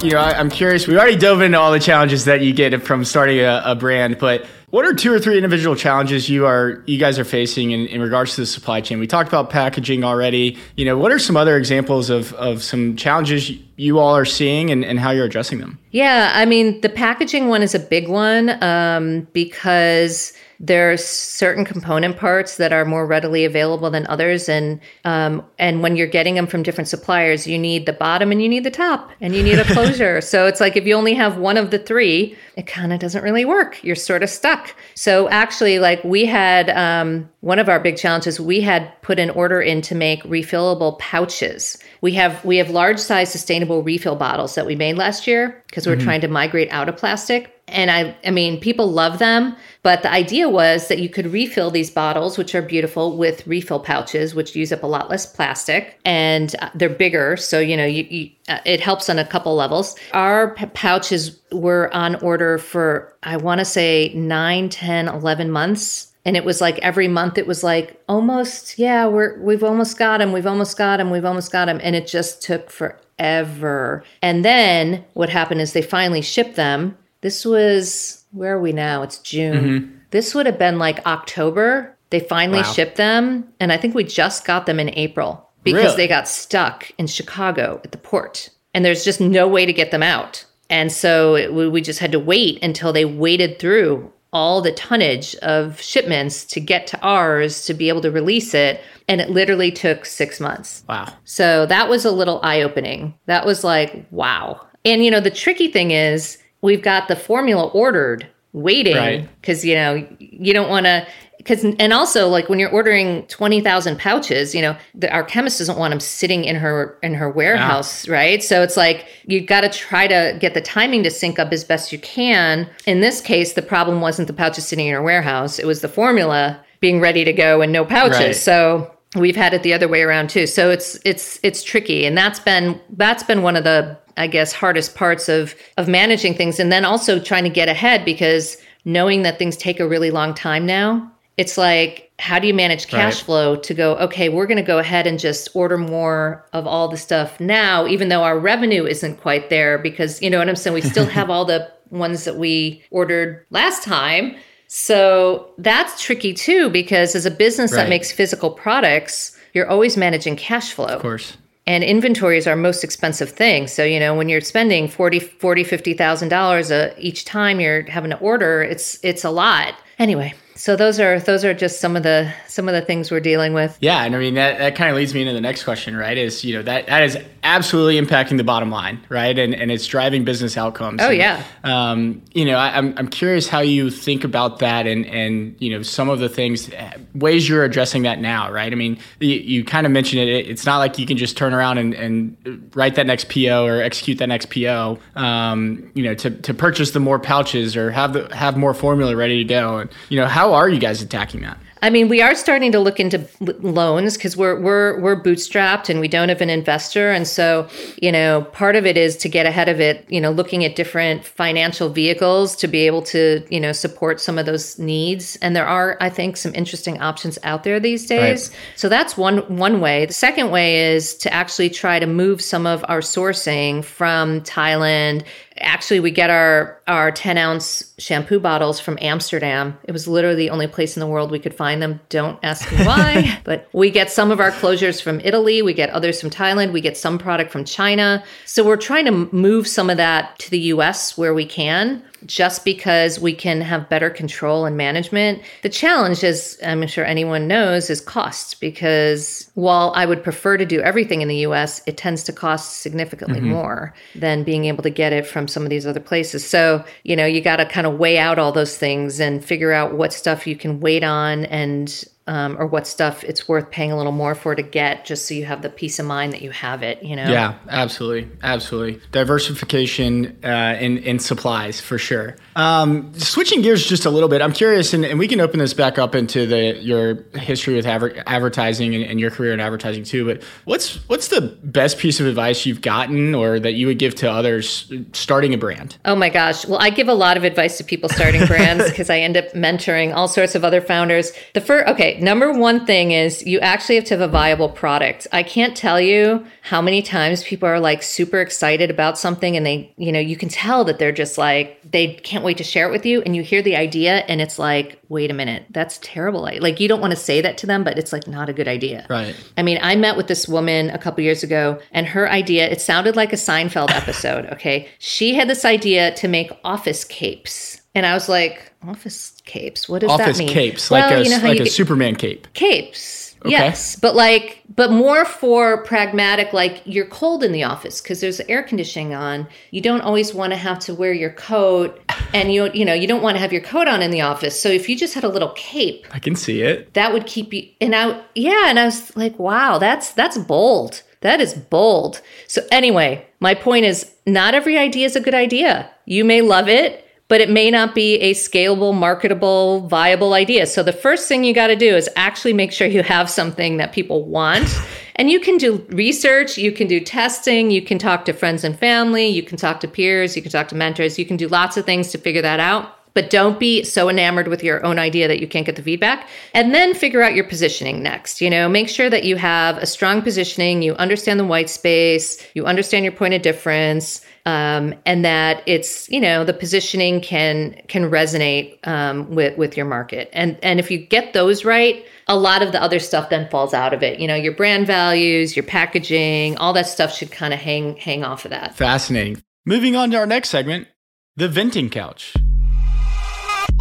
You 0.04 0.12
know, 0.12 0.20
I, 0.20 0.38
I'm 0.38 0.50
curious. 0.50 0.88
We 0.88 0.96
already 0.96 1.18
dove 1.18 1.42
into 1.42 1.60
all 1.60 1.72
the 1.72 1.80
challenges 1.80 2.26
that 2.26 2.42
you 2.42 2.54
get 2.54 2.82
from 2.84 3.04
starting 3.04 3.40
a, 3.40 3.62
a 3.66 3.76
brand, 3.76 4.20
but 4.20 4.46
What 4.70 4.84
are 4.84 4.94
two 4.94 5.14
or 5.14 5.20
three 5.20 5.38
individual 5.38 5.78
challenges 5.78 6.28
you 6.30 6.46
are 6.46 6.84
you 6.86 6.98
guys 6.98 7.18
are 7.18 7.24
facing 7.24 7.72
in, 7.72 7.88
in 7.88 8.02
regards 8.02 8.36
to 8.36 8.42
the 8.42 8.46
supply 8.46 8.82
chain? 8.82 9.00
We 9.00 9.08
talked 9.08 9.30
about 9.30 9.50
packaging 9.50 10.04
already. 10.04 10.58
You 10.76 10.84
know, 10.84 10.98
what 10.98 11.14
are 11.14 11.20
some 11.20 11.38
other 11.38 11.56
examples 11.56 12.10
of, 12.10 12.34
of 12.34 12.62
some 12.62 12.98
challenges 12.98 13.50
you 13.78 13.98
all 13.98 14.14
are 14.14 14.26
seeing 14.26 14.70
and, 14.70 14.84
and 14.84 15.00
how 15.00 15.12
you're 15.12 15.24
addressing 15.24 15.60
them? 15.60 15.80
Yeah, 15.92 16.34
I 16.36 16.46
mean, 16.46 16.82
the 16.82 16.90
packaging 16.90 17.48
one 17.48 17.64
is 17.64 17.76
a 17.76 17.80
big 17.80 18.10
one 18.10 18.62
um, 18.62 19.26
because 19.32 20.34
there 20.60 20.92
are 20.92 20.98
certain 20.98 21.64
component 21.66 22.18
parts 22.18 22.58
that 22.58 22.74
are 22.74 22.86
more 22.86 23.06
readily 23.06 23.46
available 23.46 23.90
than 23.90 24.08
others, 24.08 24.50
and 24.50 24.80
um, 25.06 25.46
and 25.60 25.84
when 25.84 25.96
you're 25.96 26.08
getting 26.08 26.36
them 26.36 26.48
from 26.48 26.64
different 26.64 26.88
suppliers, 26.88 27.46
you 27.46 27.60
need 27.60 27.86
the 27.86 27.94
bottom 27.94 28.32
and 28.32 28.42
you 28.42 28.50
need 28.50 28.64
the 28.64 28.72
top, 28.72 29.12
and 29.22 29.36
you 29.36 29.44
need 29.44 29.60
a 29.60 29.64
closure. 29.74 30.22
so 30.22 30.48
it's 30.48 30.60
like 30.60 30.76
if 30.76 30.86
you 30.86 30.96
only 30.96 31.14
have 31.14 31.38
one 31.38 31.58
of 31.58 31.70
the 31.70 31.80
three, 31.80 32.36
it 32.56 32.66
kind 32.66 32.92
of 32.92 33.00
doesn't 33.00 33.24
really 33.24 33.46
work. 33.46 33.84
You're 33.84 33.96
sort 33.96 34.24
of 34.24 34.30
stuck. 34.30 34.76
So 34.96 35.30
actually, 35.30 35.80
like 35.80 36.04
we 36.04 36.26
had 36.26 36.70
um, 36.72 37.30
one 37.42 37.60
of 37.60 37.70
our 37.70 37.80
big 37.80 37.98
challenges, 37.98 38.40
we 38.40 38.62
had 38.62 38.92
put 39.02 39.20
an 39.20 39.30
order 39.32 39.62
in 39.62 39.82
to 39.84 39.96
make 39.96 40.24
refillable 40.24 40.98
pouches. 41.00 41.78
We 42.02 42.14
have 42.14 42.44
we 42.44 42.58
have 42.58 42.70
large 42.70 43.00
size 43.00 43.32
sustainable 43.32 43.84
refill 43.84 44.16
bottles 44.16 44.56
that 44.56 44.66
we 44.66 44.76
made 44.76 44.98
last 44.98 45.28
year 45.28 45.64
because 45.68 45.86
we're 45.86 45.96
mm-hmm. 45.96 46.04
trying 46.04 46.22
to 46.22 46.28
migrate 46.28 46.70
out 46.72 46.90
of 46.90 46.98
plastic 46.98 47.57
and 47.68 47.92
I 47.92 48.16
I 48.26 48.32
mean 48.32 48.60
people 48.60 48.92
love 48.92 49.20
them, 49.20 49.56
but 49.84 50.02
the 50.02 50.12
idea 50.12 50.50
was 50.50 50.88
that 50.88 51.00
you 51.00 51.10
could 51.10 51.28
refill 51.28 51.70
these 51.70 51.92
bottles 51.92 52.38
which 52.38 52.56
are 52.56 52.62
beautiful 52.62 53.18
with 53.18 53.46
refill 53.46 53.80
pouches 53.80 54.34
which 54.34 54.56
use 54.56 54.72
up 54.72 54.84
a 54.84 54.88
lot 54.88 55.10
less 55.10 55.26
plastic 55.26 56.00
and 56.06 56.56
uh, 56.60 56.70
they're 56.76 56.90
bigger. 56.90 57.36
So 57.36 57.60
you 57.60 57.76
know 57.76 57.86
you, 57.86 58.04
you 58.04 58.32
uh, 58.48 58.60
it 58.66 58.80
helps 58.80 59.10
on 59.10 59.20
a 59.20 59.26
couple 59.26 59.56
levels. 59.56 59.96
Our 60.14 60.54
p- 60.56 60.68
pouches 60.68 61.40
were 61.52 61.94
on 61.94 62.16
order 62.16 62.58
for 62.58 63.14
I 63.24 63.38
want 63.38 63.60
to 63.60 63.66
say 63.66 64.14
9, 64.16 64.70
10, 64.70 65.08
11 65.08 65.52
months. 65.52 66.14
And 66.24 66.36
it 66.36 66.44
was 66.44 66.60
like 66.60 66.78
every 66.80 67.08
month 67.08 67.38
it 67.38 67.48
was 67.48 67.64
like 67.64 68.02
almost 68.10 68.78
yeah 68.78 69.08
we're 69.08 69.40
we've 69.42 69.64
almost 69.64 69.98
got 69.98 70.22
him 70.22 70.32
we've 70.34 70.46
almost 70.46 70.78
got 70.78 71.00
him 71.00 71.10
we've 71.10 71.26
almost 71.26 71.52
got 71.52 71.70
him 71.70 71.80
and 71.84 71.96
it 71.96 72.08
just 72.08 72.42
took 72.42 72.70
forever. 72.70 74.04
And 74.22 74.44
then 74.46 75.04
what 75.14 75.30
happened 75.30 75.62
is 75.62 75.74
they 75.74 75.82
finally 75.82 76.22
shipped 76.22 76.56
them 76.56 76.98
this 77.22 77.46
was, 77.46 78.26
where 78.32 78.56
are 78.56 78.62
we 78.62 78.72
now? 78.72 79.04
It's 79.04 79.20
June. 79.20 79.64
Mm-hmm. 79.64 79.96
This 80.12 80.34
would 80.36 80.46
have 80.46 80.60
been 80.60 80.80
like 80.80 81.06
October. 81.06 81.96
They 82.10 82.20
finally 82.20 82.60
wow. 82.60 82.72
shipped 82.72 82.98
them. 82.98 83.52
And 83.60 83.72
I 83.72 83.78
think 83.78 83.96
we 83.96 84.04
just 84.04 84.46
got 84.46 84.66
them 84.66 84.80
in 84.80 84.90
April 84.98 85.50
because 85.64 85.84
really? 85.84 85.98
they 85.98 86.08
got 86.08 86.28
stuck 86.28 86.92
in 86.98 87.08
Chicago 87.08 87.82
at 87.84 87.92
the 87.92 87.98
port. 87.98 88.50
And 88.74 88.86
there's 88.86 89.04
just 89.04 89.20
no 89.20 89.48
way 89.48 89.66
to 89.66 89.74
get 89.74 89.92
them 89.92 90.04
out. 90.04 90.46
And 90.70 90.92
so 90.92 91.36
it, 91.36 91.54
we 91.54 91.82
just 91.82 92.00
had 92.00 92.12
to 92.12 92.20
wait 92.20 92.62
until 92.64 92.94
they 92.94 93.06
waded 93.06 93.60
through 93.60 94.12
all 94.34 94.62
the 94.62 94.74
tonnage 94.74 95.36
of 95.38 95.82
shipments 95.82 96.46
to 96.46 96.60
get 96.60 96.86
to 96.88 97.02
ours 97.02 97.66
to 97.66 97.74
be 97.74 97.90
able 97.90 98.02
to 98.02 98.12
release 98.12 98.54
it. 98.54 98.82
And 99.08 99.20
it 99.22 99.30
literally 99.30 99.72
took 99.72 100.06
six 100.06 100.40
months. 100.40 100.84
Wow. 100.88 101.14
So 101.24 101.66
that 101.66 101.90
was 101.90 102.06
a 102.06 102.12
little 102.12 102.40
eye 102.44 102.62
opening. 102.62 103.14
That 103.26 103.46
was 103.46 103.64
like, 103.64 104.06
wow. 104.12 104.66
And, 104.86 105.04
you 105.04 105.10
know, 105.10 105.22
the 105.22 105.32
tricky 105.32 105.70
thing 105.70 105.92
is, 105.92 106.38
we've 106.62 106.82
got 106.82 107.08
the 107.08 107.16
formula 107.16 107.68
ordered 107.68 108.28
waiting 108.54 109.28
because 109.42 109.60
right. 109.60 109.70
you 109.70 109.76
know 109.76 110.08
you 110.20 110.54
don't 110.54 110.70
want 110.70 110.86
to 110.86 111.06
because 111.38 111.64
and 111.64 111.94
also 111.94 112.28
like 112.28 112.50
when 112.50 112.60
you're 112.60 112.72
ordering 112.72 113.26
20,000 113.28 113.98
pouches 114.00 114.56
you 114.56 114.62
know 114.62 114.76
the, 114.96 115.12
our 115.14 115.24
chemist 115.24 115.60
doesn't 115.60 115.78
want 115.78 115.92
them 115.92 116.00
sitting 116.00 116.44
in 116.44 116.56
her 116.56 116.98
in 117.04 117.14
her 117.14 117.30
warehouse 117.30 118.08
yeah. 118.08 118.14
right 118.14 118.44
so 118.44 118.64
it's 118.64 118.76
like 118.76 119.08
you've 119.26 119.46
got 119.46 119.62
to 119.62 119.70
try 119.70 120.08
to 120.08 120.36
get 120.40 120.54
the 120.54 120.62
timing 120.62 121.04
to 121.04 121.12
sync 121.12 121.40
up 121.40 121.52
as 121.52 121.64
best 121.64 121.92
you 121.92 122.00
can 122.00 122.68
in 122.86 123.00
this 123.02 123.22
case 123.22 123.54
the 123.54 123.62
problem 123.62 124.02
wasn't 124.02 124.28
the 124.28 124.34
pouches 124.34 124.68
sitting 124.68 124.88
in 124.88 124.94
her 124.94 125.04
warehouse 125.04 125.60
it 125.60 125.68
was 125.68 125.82
the 125.82 125.90
formula 125.90 126.60
being 126.80 127.00
ready 127.00 127.24
to 127.24 127.34
go 127.34 127.62
and 127.62 127.72
no 127.72 127.86
pouches 127.86 128.20
right. 128.20 128.36
so 128.36 128.92
we've 129.16 129.36
had 129.36 129.54
it 129.54 129.64
the 129.64 129.74
other 129.74 129.88
way 129.88 130.02
around 130.02 130.30
too. 130.30 130.48
So 130.48 130.70
it's 130.70 131.00
it's 131.06 131.40
it's 131.44 131.64
tricky. 131.64 132.06
And 132.06 132.18
that's 132.18 132.40
been 132.40 132.80
that's 132.92 133.24
been 133.24 133.42
one 133.42 133.56
of 133.56 133.64
the 133.64 133.98
i 134.18 134.28
guess 134.28 134.52
hardest 134.52 134.96
parts 134.96 135.30
of 135.30 135.56
of 135.78 135.88
managing 135.88 136.34
things 136.34 136.60
and 136.60 136.72
then 136.72 136.84
also 136.84 137.20
trying 137.20 137.44
to 137.44 137.50
get 137.50 137.70
ahead 137.70 138.04
because 138.04 138.58
knowing 138.84 139.22
that 139.22 139.40
things 139.40 139.56
take 139.56 139.80
a 139.80 139.88
really 139.88 140.12
long 140.12 140.34
time 140.34 140.66
now 140.66 141.10
it's 141.38 141.58
like 141.58 142.12
how 142.20 142.40
do 142.40 142.48
you 142.48 142.54
manage 142.54 142.88
cash 142.88 143.18
right. 143.18 143.26
flow 143.26 143.56
to 143.56 143.74
go 143.74 143.96
okay 143.98 144.28
we're 144.28 144.48
going 144.48 144.58
to 144.58 144.64
go 144.64 144.80
ahead 144.80 145.08
and 145.08 145.20
just 145.20 145.50
order 145.54 145.78
more 145.78 146.46
of 146.52 146.66
all 146.66 146.88
the 146.88 146.98
stuff 146.98 147.40
now 147.40 147.88
even 147.88 148.10
though 148.10 148.24
our 148.24 148.40
revenue 148.40 148.86
isn't 148.86 149.18
quite 149.18 149.50
there? 149.50 149.78
Because 149.78 150.22
you 150.22 150.30
know 150.30 150.40
what 150.40 150.50
i'm 150.50 150.56
saying? 150.56 150.74
We 150.74 150.82
still 150.82 151.06
have 151.18 151.30
all 151.30 151.46
the 151.46 151.72
ones 151.90 152.26
that 152.26 152.36
we 152.36 152.84
ordered 152.92 153.46
last 153.50 153.84
time 153.84 154.36
so 154.68 155.48
that's 155.58 156.02
tricky 156.02 156.34
too, 156.34 156.70
because 156.70 157.16
as 157.16 157.26
a 157.26 157.32
business 157.32 157.72
right. 157.72 157.84
that 157.84 157.90
makes 157.90 158.12
physical 158.12 158.52
products, 158.52 159.38
you're 159.54 159.68
always 159.68 159.98
managing 159.98 160.36
cash 160.36 160.74
flow. 160.74 160.88
Of 160.88 161.02
course. 161.02 161.38
And 161.66 161.84
inventory 161.84 162.38
is 162.38 162.48
our 162.48 162.56
most 162.56 162.84
expensive 162.84 163.30
thing. 163.30 163.68
So, 163.68 163.84
you 163.84 164.00
know, 164.00 164.16
when 164.16 164.30
you're 164.30 164.40
spending 164.40 164.88
40, 164.88 165.20
40 165.20 165.64
$50,000 165.66 166.72
uh, 166.72 166.94
each 166.98 167.26
time 167.26 167.60
you're 167.60 167.84
having 167.90 168.12
to 168.12 168.18
order, 168.20 168.62
it's, 168.62 169.00
it's 169.04 169.26
a 169.26 169.30
lot. 169.30 169.76
Anyway, 170.00 170.34
so 170.58 170.76
those 170.76 171.00
are 171.00 171.20
those 171.20 171.46
are 171.46 171.54
just 171.54 171.80
some 171.80 171.96
of 171.96 172.04
the 172.04 172.34
some 172.48 172.68
of 172.68 172.74
the 172.74 172.82
things 172.82 173.12
we're 173.12 173.20
dealing 173.20 173.54
with. 173.54 173.78
Yeah, 173.80 174.04
and 174.04 174.16
I 174.16 174.20
mean 174.20 174.34
that, 174.34 174.58
that 174.58 174.76
kind 174.76 174.90
of 174.90 174.96
leads 174.96 175.14
me 175.14 175.22
into 175.22 175.34
the 175.34 175.42
next 175.42 175.64
question, 175.64 175.96
right? 175.96 176.18
Is 176.18 176.44
you 176.44 176.56
know 176.56 176.64
that 176.64 176.88
that 176.88 177.04
is 177.04 177.18
absolutely 177.44 178.02
impacting 178.02 178.38
the 178.38 178.44
bottom 178.44 178.72
line, 178.72 179.00
right? 179.10 179.38
And 179.38 179.54
and 179.54 179.72
it's 179.72 179.86
driving 179.86 180.26
business 180.26 180.58
outcomes. 180.58 181.02
Oh 181.02 181.10
and, 181.10 181.18
yeah. 181.18 181.44
Um, 181.64 182.24
you 182.34 182.44
know, 182.44 182.58
I, 182.58 182.78
am 182.78 182.88
I'm, 182.88 182.98
I'm 182.98 183.08
curious 183.08 183.48
how 183.48 183.60
you 183.60 183.92
think 183.92 184.24
about 184.24 184.60
that, 184.60 184.88
and 184.88 185.06
and 185.06 185.56
you 185.60 185.70
know 185.70 185.84
some 185.84 186.10
of 186.10 186.20
the 186.20 186.30
things 186.30 186.70
ways 187.14 187.48
you're 187.48 187.64
addressing 187.64 188.04
that 188.04 188.20
now, 188.20 188.52
right? 188.52 188.72
I 188.72 188.76
mean, 188.76 188.98
you, 189.20 189.36
you 189.36 189.64
kind 189.64 189.86
of 189.86 189.92
mentioned 189.92 190.22
it. 190.22 190.50
It's 190.50 190.66
not 190.66 190.80
like 190.80 190.98
you 190.98 191.06
can 191.06 191.18
just 191.18 191.38
turn 191.38 191.54
around 191.54 191.78
and, 191.78 191.94
and 191.94 192.72
write 192.76 192.96
that 192.96 193.06
next 193.06 193.30
PO 193.30 193.66
or 193.66 193.82
execute 193.82 194.18
that 194.18 194.28
next 194.28 194.50
PO. 194.50 194.98
Um, 195.16 195.92
you 195.94 196.04
know, 196.04 196.16
to 196.16 196.32
to 196.32 196.54
purchase 196.54 196.92
the 196.92 197.00
more 197.00 197.20
pouches 197.20 197.78
or 197.78 197.92
have 197.92 198.14
the 198.14 198.36
have 198.36 198.58
more 198.58 198.74
formula 198.74 199.16
ready 199.16 199.38
to 199.38 199.44
go, 199.44 199.78
and 199.78 199.92
you 200.10 200.20
know 200.20 200.26
how 200.26 200.47
how 200.48 200.54
are 200.54 200.70
you 200.70 200.80
guys 200.80 201.02
attacking 201.02 201.42
that? 201.42 201.58
I 201.82 201.90
mean, 201.92 202.10
we 202.10 202.22
are 202.22 202.34
starting 202.34 202.72
to 202.72 202.80
look 202.80 203.00
into 203.00 203.28
loans 203.40 204.18
because 204.18 204.36
we're 204.36 204.60
we're 204.60 205.00
we're 205.00 205.22
bootstrapped 205.22 205.90
and 205.90 206.00
we 206.00 206.08
don't 206.08 206.30
have 206.30 206.42
an 206.42 206.50
investor, 206.50 207.12
and 207.12 207.28
so 207.28 207.70
you 208.02 208.12
know, 208.12 208.44
part 208.52 208.76
of 208.76 208.86
it 208.86 208.98
is 208.98 209.16
to 209.18 209.30
get 209.30 209.46
ahead 209.46 209.70
of 209.70 209.80
it. 209.80 210.06
You 210.10 210.20
know, 210.20 210.32
looking 210.32 210.66
at 210.66 210.76
different 210.76 211.24
financial 211.24 211.90
vehicles 211.90 212.56
to 212.58 212.68
be 212.68 212.88
able 212.88 213.04
to 213.04 213.46
you 213.50 213.60
know 213.60 213.74
support 213.74 214.20
some 214.20 214.40
of 214.40 214.46
those 214.46 214.80
needs. 214.80 215.36
And 215.38 215.56
there 215.56 215.68
are, 215.68 215.98
I 216.02 216.10
think, 216.10 216.38
some 216.38 216.56
interesting 216.56 217.00
options 217.00 217.38
out 217.44 217.64
there 217.64 217.80
these 217.80 218.08
days. 218.08 218.50
Right. 218.50 218.60
So 218.76 218.90
that's 218.90 219.16
one 219.16 219.40
one 219.56 219.80
way. 219.80 220.08
The 220.08 220.14
second 220.14 220.50
way 220.50 220.94
is 220.96 221.14
to 221.18 221.32
actually 221.32 221.70
try 221.70 222.00
to 222.00 222.08
move 222.08 222.42
some 222.42 222.66
of 222.66 222.84
our 222.88 223.02
sourcing 223.02 223.84
from 223.84 224.42
Thailand 224.42 225.26
actually 225.60 226.00
we 226.00 226.12
get 226.12 226.30
our 226.30 226.80
our 226.88 227.12
10 227.12 227.38
ounce 227.38 227.94
shampoo 227.98 228.40
bottles 228.40 228.80
from 228.80 228.98
amsterdam. 229.02 229.78
It 229.84 229.92
was 229.92 230.08
literally 230.08 230.36
the 230.36 230.50
only 230.50 230.68
place 230.68 230.96
in 230.96 231.00
the 231.00 231.08
world 231.08 231.32
we 231.32 231.40
could 231.40 231.54
find 231.54 231.82
them. 231.82 232.00
Don't 232.10 232.40
ask 232.44 232.72
me 232.72 232.86
why. 232.86 233.40
But 233.44 233.70
we 233.72 233.90
get 233.90 234.12
some 234.12 234.32
of 234.32 234.40
our 234.40 234.52
closures 234.52 235.02
from 235.02 235.20
italy. 235.22 235.62
We 235.62 235.74
get 235.74 235.90
others 235.92 236.20
from 236.20 236.30
thailand. 236.30 236.72
We 236.74 236.82
get 236.82 236.98
some 236.98 237.18
product 237.18 237.52
from 237.52 237.66
china. 237.66 238.24
So 238.46 238.66
we're 238.66 238.78
trying 238.78 239.06
to 239.06 239.12
move 239.12 239.68
some 239.68 239.90
of 239.90 239.98
that 239.98 240.38
to 240.40 240.52
the 240.52 240.60
us 240.60 241.18
where 241.18 241.34
we 241.34 241.46
can 241.46 242.04
just 242.28 242.64
because 242.64 243.20
we 243.20 243.34
can 243.34 243.62
have 243.62 243.90
better 243.90 244.10
control 244.10 244.66
and 244.66 244.78
management. 244.78 245.42
The 245.64 245.70
challenge, 245.70 246.24
as 246.24 246.60
I'm 246.64 246.86
sure 246.88 247.06
anyone 247.06 247.48
knows, 247.48 247.90
is 247.90 248.02
costs 248.02 248.54
because 248.54 249.50
while 249.56 249.92
I 249.96 250.06
would 250.06 250.24
prefer 250.24 250.58
to 250.58 250.66
do 250.66 250.82
everything 250.82 251.22
in 251.22 251.28
the 251.28 251.38
US, 251.48 251.82
it 251.88 251.98
tends 251.98 252.24
to 252.26 252.34
cost 252.34 252.82
significantly 252.82 253.40
mm-hmm. 253.40 253.52
more 253.52 253.94
than 254.16 254.44
being 254.44 254.66
able 254.66 254.84
to 254.84 254.90
get 254.90 255.14
it 255.14 255.26
from 255.26 255.48
some 255.48 255.64
of 255.64 255.70
these 255.70 255.88
other 255.88 256.00
places. 256.00 256.48
So, 256.48 256.84
you 257.04 257.16
know, 257.16 257.26
you 257.26 257.42
got 257.42 257.58
to 257.58 257.66
kind 257.66 257.88
of 257.88 257.98
weigh 257.98 258.20
out 258.20 258.38
all 258.38 258.52
those 258.52 258.78
things 258.78 259.20
and 259.20 259.44
figure 259.44 259.72
out 259.72 259.96
what 259.96 260.14
stuff 260.14 260.46
you 260.46 260.56
can 260.56 260.80
wait 260.80 261.04
on 261.04 261.46
and 261.46 262.04
um, 262.28 262.58
or 262.60 262.68
what 262.68 262.86
stuff 262.86 263.24
it's 263.24 263.48
worth 263.48 263.72
paying 263.72 263.92
a 263.92 263.98
little 263.98 264.12
more 264.12 264.36
for 264.36 264.56
to 264.56 264.62
get 264.62 265.06
just 265.06 265.28
so 265.28 265.34
you 265.34 265.46
have 265.46 265.62
the 265.62 265.70
peace 265.70 266.00
of 266.00 266.06
mind 266.06 266.34
that 266.34 266.42
you 266.42 266.52
have 266.52 266.84
it 266.84 267.02
you 267.02 267.16
know? 267.16 267.30
Yeah 267.30 267.58
absolutely 267.70 268.30
absolutely. 268.44 269.02
Diversification 269.12 270.38
uh, 270.44 270.78
in, 270.80 270.98
in 271.00 271.20
supplies 271.20 271.80
for 271.82 271.98
sure. 271.98 272.36
Um, 272.56 273.14
switching 273.14 273.62
gears 273.62 273.86
just 273.86 274.06
a 274.06 274.10
little 274.10 274.30
bit 274.30 274.42
i'm 274.42 274.54
curious 274.54 274.94
and, 274.94 275.06
and, 275.06 275.18
we 275.18 275.28
can 275.28 275.40
open 275.40 275.60
this 275.60 275.74
back 275.74 275.98
up 275.98 276.16
into 276.16 276.46
the 276.46 276.78
your 276.78 277.24
history 277.40 277.76
with 277.76 277.86
adver- 277.86 278.24
advertising 278.28 278.94
and, 278.94 279.04
and, 279.04 279.20
your 279.20 279.32
career 279.32 279.54
in 279.54 279.60
advertising 279.60 280.04
too 280.04 280.26
but 280.26 280.44
what's 280.66 280.96
what's 281.08 281.30
the 281.30 281.42
best 281.64 281.98
piece 281.98 282.20
of 282.20 282.28
advice 282.28 282.66
you've 282.66 282.82
gotten 282.82 283.34
or 283.34 283.60
that 283.60 283.74
you 283.74 283.88
would 283.88 284.00
give 284.00 284.14
to 284.16 284.30
others 284.30 284.92
starting 285.14 285.54
a 285.54 285.58
brand? 285.58 285.98
Oh 286.06 286.16
my 286.16 286.30
gosh 286.30 286.66
well 286.66 286.80
i 286.80 286.90
give 286.90 287.08
a 287.08 287.14
lot 287.14 287.38
of 287.38 287.44
advice 287.44 287.78
to 287.78 287.84
people 287.84 288.10
starting 288.10 288.46
brands 288.46 288.86
because 288.90 289.10
i 289.10 289.20
end 289.20 289.38
up 289.38 289.46
mentoring 289.54 290.14
all 290.14 290.28
sorts 290.28 290.56
of 290.56 290.64
other 290.64 290.82
founders. 290.82 291.32
The 291.54 291.62
first 291.62 291.88
okay 291.90 292.17
Okay, 292.18 292.24
number 292.24 292.52
one 292.52 292.86
thing 292.86 293.12
is 293.12 293.46
you 293.46 293.60
actually 293.60 293.96
have 293.96 294.06
to 294.06 294.18
have 294.18 294.22
a 294.22 294.32
viable 294.32 294.70
product. 294.70 295.28
I 295.32 295.44
can't 295.44 295.78
tell 295.78 296.02
you 296.02 296.46
how 296.62 296.82
many 296.82 297.02
times 297.02 297.44
people 297.44 297.70
are 297.70 297.80
like 297.80 298.04
super 298.04 298.42
excited 298.42 298.90
about 298.90 299.18
something 299.18 299.56
and 299.56 299.66
they, 299.66 299.94
you 299.98 300.12
know, 300.12 300.20
you 300.20 300.36
can 300.36 300.50
tell 300.50 300.84
that 300.86 301.00
they're 301.00 301.12
just 301.12 301.38
like, 301.38 301.80
they 301.90 302.16
can't 302.16 302.44
wait 302.44 302.58
to 302.58 302.64
share 302.64 302.88
it 302.88 302.92
with 302.92 303.06
you. 303.06 303.22
And 303.22 303.36
you 303.36 303.44
hear 303.44 303.62
the 303.62 303.76
idea 303.76 304.18
and 304.28 304.42
it's 304.42 304.58
like, 304.60 305.00
wait 305.10 305.32
a 305.32 305.34
minute, 305.34 305.66
that's 305.70 306.00
terrible. 306.02 306.42
Like, 306.42 306.80
you 306.80 306.88
don't 306.88 307.02
want 307.02 307.12
to 307.12 307.18
say 307.18 307.42
that 307.42 307.58
to 307.60 307.68
them, 307.68 307.84
but 307.84 307.98
it's 307.98 308.12
like 308.12 308.28
not 308.28 308.50
a 308.50 308.54
good 308.54 308.68
idea. 308.68 309.06
Right. 309.10 309.36
I 309.58 309.64
mean, 309.64 309.80
I 309.82 309.96
met 309.96 310.18
with 310.18 310.28
this 310.28 310.48
woman 310.48 310.90
a 310.90 310.98
couple 310.98 311.24
years 311.24 311.44
ago 311.44 311.80
and 311.92 312.08
her 312.08 312.30
idea, 312.30 312.70
it 312.70 312.82
sounded 312.82 313.16
like 313.16 313.32
a 313.32 313.38
Seinfeld 313.38 313.92
episode. 313.92 314.46
Okay. 314.48 314.90
She 315.00 315.36
had 315.36 315.48
this 315.48 315.66
idea 315.66 316.14
to 316.16 316.28
make 316.28 316.52
office 316.64 317.04
capes. 317.04 317.82
And 317.98 318.06
I 318.06 318.14
was 318.14 318.30
like, 318.30 318.72
office 318.88 319.34
capes? 319.46 319.90
What 319.90 320.02
does 320.02 320.12
Office 320.12 320.38
that 320.38 320.44
mean? 320.44 320.54
capes, 320.54 320.92
Well, 320.92 321.02
like 321.02 321.20
a, 321.20 321.24
you 321.24 321.32
know 321.32 321.38
like 321.38 321.58
you 321.58 321.62
a 321.62 321.66
get- 321.66 321.72
Superman 321.74 322.16
cape. 322.16 322.48
capes. 322.54 323.36
Okay. 323.42 323.50
Yes, 323.50 323.96
but 323.96 324.16
like, 324.16 324.62
but 324.76 324.92
more 324.92 325.26
for 325.26 325.84
pragmatic. 325.84 326.54
Like, 326.54 326.84
you're 326.86 327.06
cold 327.08 327.44
in 327.44 327.52
the 327.54 327.64
office 327.64 328.02
because 328.02 328.20
there's 328.22 328.40
air 328.42 328.62
conditioning 328.62 329.16
on. 329.16 329.48
You 329.72 329.82
don't 329.82 330.02
always 330.02 330.32
want 330.34 330.54
to 330.54 330.58
have 330.58 330.78
to 330.80 330.94
wear 330.94 331.12
your 331.12 331.32
coat, 331.32 332.00
and 332.36 332.54
you 332.54 332.70
you 332.74 332.86
know 332.86 332.94
you 332.94 333.08
don't 333.08 333.24
want 333.24 333.36
to 333.36 333.40
have 333.40 333.52
your 333.52 333.62
coat 333.64 333.88
on 333.88 334.04
in 334.04 334.12
the 334.12 334.22
office. 334.22 334.60
So 334.62 334.70
if 334.70 334.88
you 334.90 334.96
just 334.96 335.16
had 335.16 335.24
a 335.24 335.30
little 335.30 335.50
cape, 335.56 336.06
I 336.12 336.20
can 336.20 336.36
see 336.36 336.62
it. 336.62 336.94
that 336.94 337.14
would 337.14 337.26
keep 337.26 337.52
you. 337.52 337.68
And 337.82 337.96
I 337.96 338.22
yeah, 338.36 338.70
and 338.70 338.78
I 338.80 338.86
was 338.86 339.16
like, 339.18 339.38
wow, 339.40 339.80
that's 339.80 340.12
that's 340.12 340.38
bold. 340.38 341.02
That 341.22 341.42
is 341.42 341.56
bold. 341.56 342.22
So 342.48 342.62
anyway, 342.72 343.26
my 343.40 343.56
point 343.56 343.86
is, 343.86 344.12
not 344.28 344.54
every 344.54 344.78
idea 344.78 345.06
is 345.08 345.16
a 345.16 345.20
good 345.22 345.34
idea. 345.34 345.90
You 346.06 346.24
may 346.26 346.42
love 346.42 346.70
it 346.70 347.07
but 347.28 347.42
it 347.42 347.50
may 347.50 347.70
not 347.70 347.94
be 347.94 348.16
a 348.16 348.34
scalable, 348.34 348.96
marketable, 348.96 349.88
viable 349.88 350.34
idea. 350.34 350.66
So 350.66 350.84
the 350.84 350.94
first 350.94 351.28
thing 351.28 351.44
you 351.44 351.54
got 351.54 351.68
to 351.68 351.76
do 351.76 351.96
is 351.96 352.10
actually 352.16 352.54
make 352.54 352.72
sure 352.72 352.88
you 352.88 353.04
have 353.04 353.30
something 353.30 353.78
that 353.78 353.92
people 353.92 354.24
want. 354.24 354.74
And 355.16 355.30
you 355.30 355.40
can 355.40 355.58
do 355.58 355.86
research, 355.90 356.58
you 356.58 356.72
can 356.72 356.88
do 356.88 357.00
testing, 357.00 357.72
you 357.72 357.82
can 357.82 357.98
talk 357.98 358.26
to 358.26 358.34
friends 358.34 358.64
and 358.64 358.78
family, 358.78 359.28
you 359.28 359.44
can 359.44 359.58
talk 359.58 359.80
to 359.82 359.88
peers, 359.88 360.36
you 360.36 360.42
can 360.42 360.52
talk 360.52 360.68
to 360.70 360.76
mentors, 360.76 361.18
you 361.18 361.26
can 361.26 361.38
do 361.38 361.48
lots 361.48 361.76
of 361.76 361.86
things 361.86 362.12
to 362.12 362.18
figure 362.18 362.42
that 362.42 362.60
out. 362.60 362.94
But 363.16 363.32
don't 363.32 363.60
be 363.60 363.84
so 363.84 364.10
enamored 364.10 364.48
with 364.48 364.64
your 364.64 364.86
own 364.86 365.00
idea 365.00 365.28
that 365.28 365.40
you 365.40 365.48
can't 365.48 365.66
get 365.66 365.76
the 365.76 365.82
feedback. 365.82 366.30
And 366.54 366.72
then 366.72 366.94
figure 366.94 367.24
out 367.24 367.34
your 367.34 367.46
positioning 367.46 368.04
next. 368.04 368.42
You 368.42 368.50
know, 368.52 368.70
make 368.70 368.88
sure 368.88 369.10
that 369.10 369.24
you 369.24 369.38
have 369.38 369.80
a 369.80 369.88
strong 369.88 370.22
positioning, 370.22 370.84
you 370.84 370.94
understand 370.98 371.40
the 371.40 371.44
white 371.44 371.72
space, 371.72 372.46
you 372.54 372.68
understand 372.68 373.04
your 373.06 373.12
point 373.12 373.34
of 373.34 373.42
difference, 373.42 374.22
um, 374.48 374.96
and 375.06 375.26
that 375.26 375.62
it's 375.66 376.10
you 376.10 376.22
know 376.22 376.46
the 376.46 376.54
positioning 376.54 377.20
can 377.20 377.74
can 377.90 378.10
resonate 378.10 378.80
um, 378.88 379.30
with 379.36 379.58
with 379.58 379.76
your 379.76 379.86
market. 379.86 380.30
And 380.32 380.58
and 380.64 380.80
if 380.80 380.90
you 380.90 380.98
get 380.98 381.34
those 381.34 381.66
right, 381.66 382.06
a 382.28 382.38
lot 382.38 382.62
of 382.62 382.72
the 382.72 382.82
other 382.82 383.00
stuff 383.00 383.30
then 383.30 383.50
falls 383.50 383.74
out 383.74 383.94
of 383.94 384.02
it. 384.02 384.20
You 384.20 384.28
know, 384.28 384.36
your 384.36 384.54
brand 384.54 384.88
values, 384.88 385.58
your 385.58 385.64
packaging, 385.64 386.56
all 386.58 386.72
that 386.74 386.88
stuff 386.88 387.14
should 387.14 387.30
kind 387.30 387.54
of 387.54 387.60
hang 387.60 387.98
hang 387.98 388.24
off 388.24 388.46
of 388.46 388.52
that. 388.52 388.78
Fascinating. 388.78 389.44
Moving 389.66 389.98
on 389.98 390.12
to 390.12 390.18
our 390.18 390.26
next 390.26 390.48
segment, 390.50 390.88
the 391.36 391.50
venting 391.50 391.90
couch. 391.90 392.34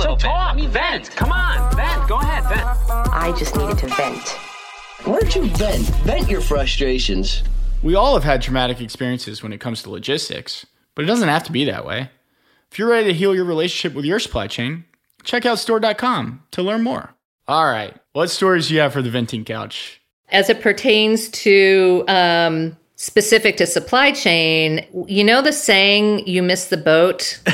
So 0.01 0.17
talk. 0.17 0.53
I 0.53 0.57
mean, 0.57 0.69
vent. 0.71 1.13
Come 1.13 1.31
on, 1.31 1.77
vent. 1.77 2.09
Go 2.09 2.17
ahead, 2.17 2.43
vent. 2.49 2.67
I 3.15 3.33
just 3.39 3.55
needed 3.55 3.79
to 3.79 3.87
vent. 3.87 4.29
Why 5.05 5.21
don't 5.21 5.37
you 5.37 5.45
vent? 5.45 5.87
Vent 6.03 6.29
your 6.29 6.41
frustrations. 6.41 7.45
We 7.87 7.95
all 7.95 8.15
have 8.15 8.25
had 8.25 8.43
traumatic 8.43 8.81
experiences 8.81 9.45
when 9.45 9.53
it 9.53 9.61
comes 9.61 9.85
to 9.85 9.91
logistics, 9.91 10.67
but 10.97 11.05
it 11.05 11.07
doesn't 11.07 11.29
have 11.29 11.45
to 11.45 11.53
be 11.53 11.67
that 11.67 11.87
way. 11.87 12.11
If 12.69 12.81
you're 12.81 12.89
ready 12.89 13.07
to 13.07 13.15
heal 13.15 13.33
your 13.33 13.45
relationship 13.45 13.95
with 13.95 14.05
your 14.05 14.19
supply 14.19 14.49
chain, 14.49 14.87
check 15.23 15.47
out 15.47 15.59
Stord.com 15.59 16.43
to 16.51 16.63
learn 16.65 16.83
more. 16.83 17.15
All 17.47 17.67
right, 17.67 17.95
what 18.13 18.29
stories 18.29 18.67
do 18.67 18.75
you 18.75 18.81
have 18.81 18.93
for 18.93 19.03
the 19.03 19.11
venting 19.11 19.45
couch? 19.45 20.01
As 20.31 20.51
it 20.51 20.63
pertains 20.63 21.29
to 21.29 22.05
um, 22.09 22.77
specific 22.97 23.59
to 23.59 23.67
supply 23.67 24.11
chain, 24.11 24.85
you 25.07 25.23
know 25.23 25.43
the 25.43 25.53
saying 25.53 26.27
"you 26.27 26.43
miss 26.43 26.69
the 26.69 26.77
boat." 26.77 27.39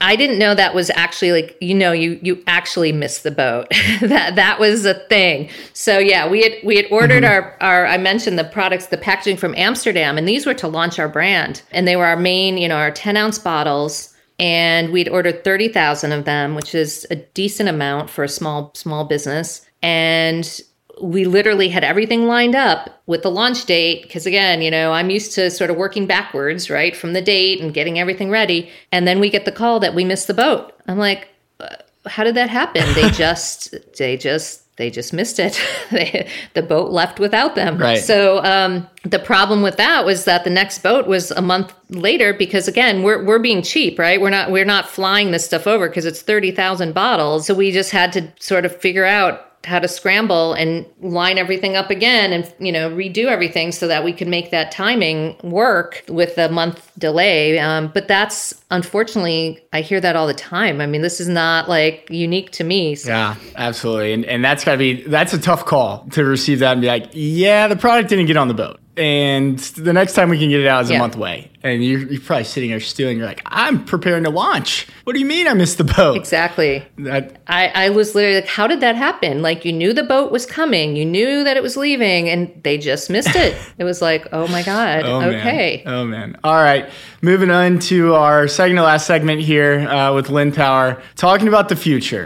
I 0.00 0.16
didn't 0.16 0.38
know 0.38 0.54
that 0.54 0.74
was 0.74 0.90
actually 0.90 1.32
like 1.32 1.56
you 1.60 1.74
know 1.74 1.92
you 1.92 2.18
you 2.22 2.42
actually 2.46 2.90
missed 2.92 3.22
the 3.22 3.30
boat. 3.30 3.68
that 4.00 4.34
that 4.34 4.58
was 4.58 4.84
a 4.84 4.94
thing. 4.94 5.50
So 5.74 5.98
yeah, 5.98 6.28
we 6.28 6.42
had 6.42 6.52
we 6.64 6.76
had 6.76 6.86
ordered 6.90 7.22
mm-hmm. 7.22 7.32
our 7.32 7.56
our 7.60 7.86
I 7.86 7.98
mentioned 7.98 8.38
the 8.38 8.44
products 8.44 8.86
the 8.86 8.98
packaging 8.98 9.36
from 9.36 9.54
Amsterdam, 9.56 10.18
and 10.18 10.26
these 10.26 10.46
were 10.46 10.54
to 10.54 10.68
launch 10.68 10.98
our 10.98 11.08
brand, 11.08 11.62
and 11.70 11.86
they 11.86 11.96
were 11.96 12.06
our 12.06 12.16
main 12.16 12.56
you 12.56 12.68
know 12.68 12.76
our 12.76 12.90
ten 12.90 13.16
ounce 13.16 13.38
bottles. 13.38 14.10
And 14.36 14.90
we'd 14.90 15.08
ordered 15.08 15.44
thirty 15.44 15.68
thousand 15.68 16.10
of 16.10 16.24
them, 16.24 16.56
which 16.56 16.74
is 16.74 17.06
a 17.08 17.16
decent 17.16 17.68
amount 17.68 18.10
for 18.10 18.24
a 18.24 18.28
small 18.28 18.72
small 18.74 19.04
business. 19.04 19.64
And 19.80 20.60
we 21.00 21.24
literally 21.24 21.68
had 21.68 21.84
everything 21.84 22.26
lined 22.26 22.54
up 22.54 23.02
with 23.06 23.22
the 23.22 23.30
launch 23.30 23.64
date 23.64 24.02
because 24.02 24.26
again 24.26 24.62
you 24.62 24.70
know 24.70 24.92
i'm 24.92 25.10
used 25.10 25.32
to 25.32 25.50
sort 25.50 25.70
of 25.70 25.76
working 25.76 26.06
backwards 26.06 26.70
right 26.70 26.96
from 26.96 27.12
the 27.12 27.22
date 27.22 27.60
and 27.60 27.74
getting 27.74 27.98
everything 27.98 28.30
ready. 28.30 28.70
And 28.92 29.06
then 29.06 29.20
we 29.20 29.30
get 29.30 29.44
the 29.44 29.52
call 29.52 29.80
that 29.80 29.94
we 29.94 30.04
missed 30.04 30.26
the 30.26 30.34
boat. 30.34 30.72
I'm 30.86 30.98
like 30.98 31.28
uh, 31.60 31.76
how 32.06 32.24
did 32.24 32.36
that 32.36 32.50
happen? 32.50 32.82
They 32.94 33.10
just 33.24 33.74
they 33.96 34.16
just 34.16 34.60
they 34.76 34.90
just 34.90 35.12
missed 35.12 35.38
it. 35.38 35.60
They, 35.90 36.28
the 36.54 36.62
boat 36.62 36.90
left 36.90 37.20
without 37.20 37.54
them. 37.54 37.78
Right. 37.78 37.98
so 37.98 38.42
um, 38.42 38.88
the 39.04 39.20
problem 39.20 39.62
with 39.62 39.76
that 39.76 40.04
was 40.04 40.24
that 40.24 40.42
the 40.42 40.50
next 40.50 40.82
boat 40.82 41.06
was 41.06 41.30
a 41.30 41.42
month 41.42 41.72
later 41.90 42.34
because 42.34 42.66
again 42.66 43.02
we're, 43.02 43.22
we're 43.24 43.38
being 43.38 43.62
cheap 43.62 43.98
right? 43.98 44.20
We're 44.20 44.30
not 44.30 44.50
we're 44.50 44.64
not 44.64 44.88
flying 44.88 45.30
this 45.30 45.44
stuff 45.44 45.66
over 45.66 45.88
because 45.88 46.04
it's 46.04 46.22
30000 46.22 46.92
bottles. 46.92 47.46
So 47.46 47.54
we 47.54 47.70
just 47.70 47.90
had 47.90 48.12
to 48.14 48.32
sort 48.40 48.64
of 48.64 48.76
figure 48.76 49.04
out 49.04 49.53
how 49.64 49.78
to 49.78 49.88
scramble 49.88 50.52
and 50.54 50.86
line 51.00 51.38
everything 51.38 51.76
up 51.76 51.90
again 51.90 52.32
and 52.32 52.52
you 52.58 52.72
know 52.72 52.90
redo 52.90 53.26
everything 53.26 53.72
so 53.72 53.88
that 53.88 54.04
we 54.04 54.12
could 54.12 54.28
make 54.28 54.50
that 54.50 54.70
timing 54.70 55.36
work 55.42 56.04
with 56.08 56.36
a 56.38 56.48
month 56.48 56.90
delay 56.98 57.58
um, 57.58 57.90
but 57.94 58.08
that's 58.08 58.54
unfortunately 58.70 59.62
i 59.72 59.80
hear 59.80 60.00
that 60.00 60.16
all 60.16 60.26
the 60.26 60.34
time 60.34 60.80
i 60.80 60.86
mean 60.86 61.02
this 61.02 61.20
is 61.20 61.28
not 61.28 61.68
like 61.68 62.06
unique 62.10 62.50
to 62.50 62.64
me 62.64 62.94
so 62.94 63.08
Yeah, 63.08 63.36
absolutely. 63.56 64.12
And, 64.12 64.24
and 64.24 64.44
that's 64.44 64.64
got 64.64 64.72
to 64.72 64.78
be, 64.78 65.02
that's 65.02 65.32
a 65.32 65.38
tough 65.38 65.64
call 65.64 66.06
to 66.12 66.24
receive 66.24 66.58
that 66.60 66.72
and 66.72 66.80
be 66.80 66.88
like, 66.88 67.10
yeah, 67.12 67.68
the 67.68 67.76
product 67.76 68.08
didn't 68.08 68.26
get 68.26 68.36
on 68.36 68.48
the 68.48 68.54
boat. 68.54 68.80
And 68.96 69.58
the 69.58 69.92
next 69.92 70.14
time 70.14 70.28
we 70.28 70.38
can 70.38 70.50
get 70.50 70.60
it 70.60 70.66
out 70.66 70.84
is 70.84 70.90
a 70.90 70.98
month 70.98 71.16
away. 71.16 71.50
And 71.62 71.84
you're, 71.84 72.00
you're 72.00 72.20
probably 72.20 72.44
sitting 72.44 72.70
there 72.70 72.78
stewing. 72.78 73.16
You're 73.16 73.26
like, 73.26 73.42
I'm 73.46 73.84
preparing 73.84 74.24
to 74.24 74.30
launch. 74.30 74.86
What 75.04 75.14
do 75.14 75.18
you 75.18 75.24
mean 75.24 75.48
I 75.48 75.54
missed 75.54 75.78
the 75.78 75.84
boat? 75.84 76.16
exactly 76.16 76.86
That, 76.98 77.40
I, 77.46 77.68
I 77.68 77.88
was 77.90 78.14
literally 78.14 78.36
like, 78.36 78.46
how 78.46 78.66
did 78.66 78.80
that 78.80 78.96
happen? 78.96 79.42
Like, 79.42 79.64
you 79.64 79.72
knew 79.72 79.92
the 79.92 80.02
boat 80.02 80.30
was 80.30 80.46
coming, 80.46 80.94
you 80.94 81.04
knew 81.04 81.42
that 81.42 81.56
it 81.56 81.62
was 81.62 81.76
leaving, 81.76 82.28
and 82.28 82.52
they 82.62 82.78
just 82.78 83.08
missed 83.10 83.34
it. 83.34 83.56
it 83.78 83.84
was 83.84 84.02
like, 84.02 84.28
oh 84.32 84.46
my 84.48 84.62
God, 84.62 85.04
oh, 85.04 85.22
okay. 85.22 85.82
Man. 85.84 85.94
Oh, 85.94 86.04
man. 86.04 86.36
All 86.44 86.54
right. 86.54 86.88
Moving 87.22 87.50
on 87.50 87.78
to 87.80 88.14
our 88.14 88.46
second 88.46 88.76
to 88.76 88.82
last 88.82 89.06
segment 89.06 89.40
here 89.40 89.88
uh, 89.88 90.14
with 90.14 90.28
Lynn 90.28 90.52
Power, 90.52 91.02
talking 91.16 91.48
about 91.48 91.68
the 91.68 91.76
future. 91.76 92.24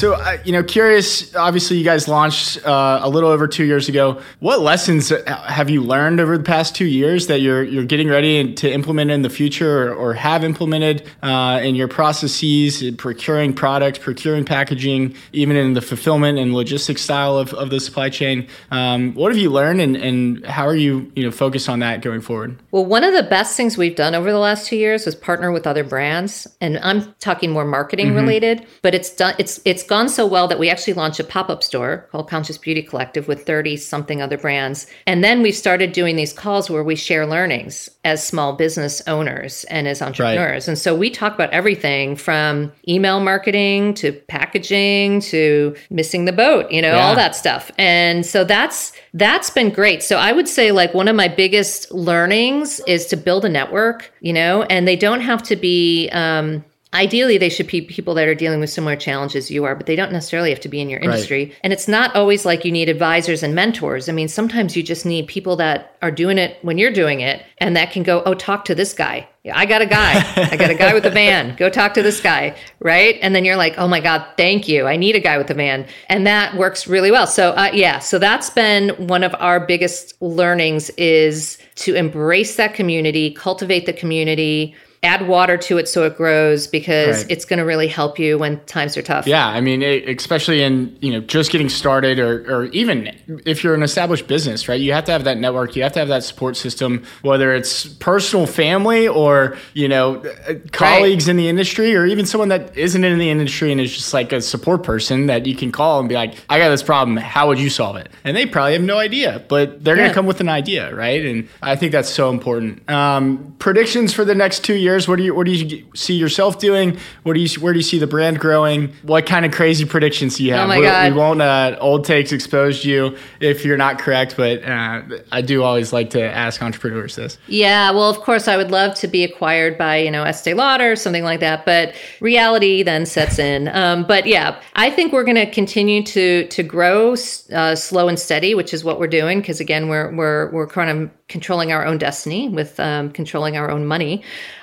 So, 0.00 0.14
uh, 0.14 0.38
you 0.46 0.52
know, 0.52 0.62
curious. 0.62 1.34
Obviously, 1.36 1.76
you 1.76 1.84
guys 1.84 2.08
launched 2.08 2.66
uh, 2.66 3.00
a 3.02 3.08
little 3.10 3.28
over 3.28 3.46
two 3.46 3.64
years 3.64 3.86
ago. 3.86 4.18
What 4.38 4.60
lessons 4.60 5.12
have 5.26 5.68
you 5.68 5.82
learned 5.82 6.20
over 6.20 6.38
the 6.38 6.42
past 6.42 6.74
two 6.74 6.86
years 6.86 7.26
that 7.26 7.42
you're 7.42 7.62
you're 7.62 7.84
getting 7.84 8.08
ready 8.08 8.54
to 8.54 8.72
implement 8.72 9.10
in 9.10 9.20
the 9.20 9.28
future, 9.28 9.92
or, 9.92 9.94
or 9.94 10.14
have 10.14 10.42
implemented 10.42 11.06
uh, 11.22 11.60
in 11.62 11.74
your 11.74 11.86
processes, 11.86 12.80
in 12.80 12.96
procuring 12.96 13.52
products, 13.52 13.98
procuring 13.98 14.46
packaging, 14.46 15.14
even 15.34 15.54
in 15.54 15.74
the 15.74 15.82
fulfillment 15.82 16.38
and 16.38 16.54
logistics 16.54 17.02
style 17.02 17.36
of, 17.36 17.52
of 17.52 17.68
the 17.68 17.78
supply 17.78 18.08
chain? 18.08 18.48
Um, 18.70 19.12
what 19.12 19.30
have 19.30 19.38
you 19.38 19.50
learned, 19.50 19.82
and, 19.82 19.96
and 19.96 20.46
how 20.46 20.66
are 20.66 20.76
you 20.76 21.12
you 21.14 21.24
know 21.24 21.30
focused 21.30 21.68
on 21.68 21.80
that 21.80 22.00
going 22.00 22.22
forward? 22.22 22.58
Well, 22.70 22.86
one 22.86 23.04
of 23.04 23.12
the 23.12 23.24
best 23.24 23.54
things 23.54 23.76
we've 23.76 23.96
done 23.96 24.14
over 24.14 24.32
the 24.32 24.38
last 24.38 24.66
two 24.66 24.76
years 24.76 25.06
is 25.06 25.14
partner 25.14 25.52
with 25.52 25.66
other 25.66 25.84
brands, 25.84 26.46
and 26.62 26.78
I'm 26.78 27.14
talking 27.20 27.50
more 27.50 27.66
marketing 27.66 28.14
related. 28.14 28.66
But 28.80 28.94
it's 28.94 29.14
done. 29.14 29.34
It's 29.38 29.60
it's 29.66 29.89
gone 29.90 30.08
so 30.08 30.24
well 30.26 30.48
that 30.48 30.58
we 30.58 30.70
actually 30.70 30.94
launched 30.94 31.20
a 31.20 31.24
pop 31.24 31.50
up 31.50 31.62
store 31.62 32.06
called 32.10 32.30
Conscious 32.30 32.56
Beauty 32.56 32.80
Collective 32.82 33.28
with 33.28 33.44
thirty 33.44 33.76
something 33.76 34.22
other 34.22 34.38
brands, 34.38 34.86
and 35.06 35.22
then 35.22 35.42
we 35.42 35.52
started 35.52 35.92
doing 35.92 36.16
these 36.16 36.32
calls 36.32 36.70
where 36.70 36.82
we 36.84 36.96
share 36.96 37.26
learnings 37.26 37.90
as 38.04 38.26
small 38.26 38.54
business 38.54 39.02
owners 39.06 39.64
and 39.64 39.86
as 39.86 40.00
entrepreneurs. 40.00 40.66
And 40.68 40.78
so 40.78 40.94
we 40.94 41.10
talk 41.10 41.34
about 41.34 41.50
everything 41.50 42.16
from 42.16 42.72
email 42.88 43.20
marketing 43.20 43.92
to 43.94 44.12
packaging 44.12 45.20
to 45.22 45.74
missing 45.90 46.24
the 46.24 46.32
boat, 46.32 46.70
you 46.70 46.80
know, 46.80 46.94
Yeah. 46.94 47.06
all 47.06 47.14
that 47.16 47.36
stuff. 47.36 47.70
And 47.76 48.24
so 48.24 48.44
that's 48.44 48.92
that's 49.12 49.50
been 49.50 49.70
great. 49.70 50.02
So 50.02 50.16
I 50.16 50.32
would 50.32 50.48
say 50.48 50.70
like 50.72 50.94
one 50.94 51.08
of 51.08 51.16
my 51.16 51.28
biggest 51.28 51.92
learnings 51.92 52.80
is 52.86 53.06
to 53.06 53.16
build 53.16 53.44
a 53.44 53.48
network, 53.48 54.12
you 54.20 54.32
know, 54.32 54.62
and 54.70 54.86
they 54.88 54.96
don't 54.96 55.20
have 55.20 55.42
to 55.44 55.56
be 55.56 56.08
um 56.10 56.64
ideally 56.92 57.38
they 57.38 57.48
should 57.48 57.66
be 57.66 57.80
people 57.80 58.14
that 58.14 58.26
are 58.26 58.34
dealing 58.34 58.60
with 58.60 58.70
similar 58.70 58.96
challenges 58.96 59.50
you 59.50 59.64
are 59.64 59.74
but 59.74 59.86
they 59.86 59.96
don't 59.96 60.12
necessarily 60.12 60.50
have 60.50 60.60
to 60.60 60.68
be 60.68 60.80
in 60.80 60.88
your 60.88 61.00
industry 61.00 61.46
right. 61.46 61.54
and 61.62 61.72
it's 61.72 61.88
not 61.88 62.14
always 62.14 62.44
like 62.44 62.64
you 62.64 62.72
need 62.72 62.88
advisors 62.88 63.42
and 63.42 63.54
mentors 63.54 64.08
i 64.08 64.12
mean 64.12 64.28
sometimes 64.28 64.76
you 64.76 64.82
just 64.82 65.06
need 65.06 65.26
people 65.26 65.56
that 65.56 65.96
are 66.02 66.10
doing 66.10 66.38
it 66.38 66.58
when 66.62 66.78
you're 66.78 66.92
doing 66.92 67.20
it 67.20 67.44
and 67.58 67.76
that 67.76 67.90
can 67.92 68.02
go 68.02 68.22
oh 68.24 68.34
talk 68.34 68.64
to 68.64 68.74
this 68.74 68.92
guy 68.92 69.26
yeah, 69.42 69.56
I 69.56 69.64
got 69.64 69.80
a 69.80 69.86
guy. 69.86 70.22
I 70.52 70.56
got 70.56 70.68
a 70.68 70.74
guy 70.74 70.92
with 70.92 71.06
a 71.06 71.10
van. 71.10 71.56
Go 71.56 71.70
talk 71.70 71.94
to 71.94 72.02
this 72.02 72.20
guy, 72.20 72.54
right? 72.80 73.18
And 73.22 73.34
then 73.34 73.46
you're 73.46 73.56
like, 73.56 73.78
oh 73.78 73.88
my 73.88 74.00
God, 74.00 74.26
thank 74.36 74.68
you. 74.68 74.86
I 74.86 74.96
need 74.96 75.16
a 75.16 75.20
guy 75.20 75.38
with 75.38 75.50
a 75.50 75.54
van. 75.54 75.86
And 76.10 76.26
that 76.26 76.54
works 76.56 76.86
really 76.86 77.10
well. 77.10 77.26
So, 77.26 77.52
uh, 77.52 77.70
yeah, 77.72 78.00
so 78.00 78.18
that's 78.18 78.50
been 78.50 78.90
one 79.06 79.24
of 79.24 79.34
our 79.38 79.58
biggest 79.58 80.20
learnings 80.20 80.90
is 80.90 81.56
to 81.76 81.94
embrace 81.94 82.56
that 82.56 82.74
community, 82.74 83.30
cultivate 83.30 83.86
the 83.86 83.94
community, 83.94 84.74
add 85.02 85.26
water 85.26 85.56
to 85.56 85.78
it 85.78 85.88
so 85.88 86.04
it 86.04 86.14
grows 86.14 86.66
because 86.66 87.22
right. 87.22 87.30
it's 87.30 87.46
going 87.46 87.58
to 87.58 87.64
really 87.64 87.88
help 87.88 88.18
you 88.18 88.36
when 88.36 88.60
times 88.66 88.98
are 88.98 89.02
tough. 89.02 89.26
Yeah, 89.26 89.46
I 89.46 89.60
mean, 89.62 89.82
it, 89.82 90.06
especially 90.08 90.62
in 90.62 90.96
you 91.00 91.10
know 91.12 91.20
just 91.20 91.50
getting 91.50 91.70
started, 91.70 92.18
or 92.18 92.40
or 92.52 92.64
even 92.66 93.16
if 93.46 93.64
you're 93.64 93.74
an 93.74 93.82
established 93.82 94.26
business, 94.26 94.68
right? 94.68 94.80
You 94.80 94.92
have 94.92 95.04
to 95.04 95.12
have 95.12 95.24
that 95.24 95.38
network. 95.38 95.74
You 95.74 95.82
have 95.84 95.92
to 95.92 96.00
have 96.00 96.08
that 96.08 96.22
support 96.22 96.56
system, 96.56 97.04
whether 97.22 97.54
it's 97.54 97.86
personal 97.86 98.46
family 98.46 99.08
or 99.08 99.56
you 99.72 99.88
know 99.88 100.16
uh, 100.16 100.54
colleagues 100.72 101.24
right. 101.24 101.30
in 101.30 101.36
the 101.38 101.48
industry, 101.48 101.96
or 101.96 102.04
even 102.04 102.26
someone 102.26 102.50
that 102.50 102.76
isn't 102.76 103.02
in 103.02 103.18
the 103.18 103.30
industry 103.30 103.72
and 103.72 103.80
is 103.80 103.94
just 103.94 104.12
like 104.12 104.32
a 104.32 104.42
support 104.42 104.82
person 104.82 105.26
that 105.26 105.46
you 105.46 105.56
can 105.56 105.72
call 105.72 106.00
and 106.00 106.10
be 106.10 106.14
like, 106.14 106.34
"I 106.50 106.58
got 106.58 106.68
this 106.68 106.82
problem. 106.82 107.16
How 107.16 107.48
would 107.48 107.58
you 107.58 107.70
solve 107.70 107.96
it?" 107.96 108.10
And 108.22 108.36
they 108.36 108.44
probably 108.44 108.74
have 108.74 108.82
no 108.82 108.98
idea, 108.98 109.42
but 109.48 109.82
they're 109.82 109.96
yeah. 109.96 110.02
going 110.02 110.10
to 110.10 110.14
come 110.14 110.26
with 110.26 110.40
an 110.40 110.50
idea, 110.50 110.94
right? 110.94 111.24
And 111.24 111.48
I 111.62 111.74
think 111.74 111.92
that's 111.92 112.10
so 112.10 112.28
important. 112.28 112.88
Um, 112.90 113.54
predictions 113.58 114.12
for 114.12 114.26
the 114.26 114.34
next 114.34 114.62
two 114.62 114.74
years 114.74 114.89
years? 114.90 115.08
What 115.08 115.16
do 115.16 115.22
you 115.22 115.34
what 115.34 115.46
do 115.46 115.52
you 115.52 115.86
see 115.94 116.14
yourself 116.14 116.58
doing? 116.58 116.98
What 117.22 117.34
do 117.34 117.40
you 117.40 117.60
where 117.60 117.72
do 117.72 117.78
you 117.78 117.84
see 117.84 117.98
the 117.98 118.06
brand 118.06 118.38
growing? 118.38 118.92
What 119.02 119.26
kind 119.26 119.44
of 119.44 119.52
crazy 119.52 119.84
predictions 119.84 120.36
do 120.36 120.44
you 120.44 120.52
have? 120.52 120.64
Oh 120.64 120.68
my 120.68 120.80
God. 120.80 121.04
We, 121.04 121.12
we 121.12 121.18
won't 121.18 121.42
uh, 121.42 121.76
old 121.80 122.04
takes 122.04 122.32
expose 122.32 122.84
you 122.84 123.16
if 123.40 123.64
you're 123.64 123.76
not 123.76 123.98
correct, 123.98 124.36
but 124.36 124.62
uh, 124.64 125.02
I 125.32 125.42
do 125.42 125.62
always 125.62 125.92
like 125.92 126.10
to 126.10 126.22
ask 126.22 126.62
entrepreneurs 126.62 127.16
this. 127.16 127.38
Yeah, 127.46 127.90
well, 127.90 128.10
of 128.10 128.18
course, 128.18 128.48
I 128.48 128.56
would 128.56 128.70
love 128.70 128.94
to 128.96 129.08
be 129.08 129.24
acquired 129.24 129.78
by 129.78 129.98
you 129.98 130.10
know 130.10 130.24
Estee 130.24 130.54
Lauder 130.54 130.92
or 130.92 130.96
something 130.96 131.24
like 131.24 131.40
that, 131.40 131.64
but 131.64 131.94
reality 132.20 132.82
then 132.82 133.06
sets 133.06 133.38
in. 133.38 133.68
Um, 133.68 134.04
but 134.04 134.26
yeah, 134.26 134.60
I 134.74 134.90
think 134.90 135.12
we're 135.12 135.24
going 135.24 135.36
to 135.36 135.50
continue 135.50 136.02
to 136.04 136.46
to 136.48 136.62
grow 136.62 137.14
uh, 137.52 137.74
slow 137.74 138.08
and 138.08 138.18
steady, 138.18 138.54
which 138.54 138.74
is 138.74 138.84
what 138.84 138.98
we're 138.98 139.06
doing 139.06 139.40
because 139.40 139.60
again, 139.60 139.88
we're 139.88 140.14
we're 140.14 140.50
we're 140.50 140.66
kind 140.66 140.90
of 140.90 141.10
controlling 141.28 141.72
our 141.72 141.86
own 141.86 141.96
destiny 141.96 142.48
with 142.48 142.78
um, 142.80 143.10
controlling 143.10 143.56
our 143.56 143.70
own 143.70 143.86
money. 143.86 144.22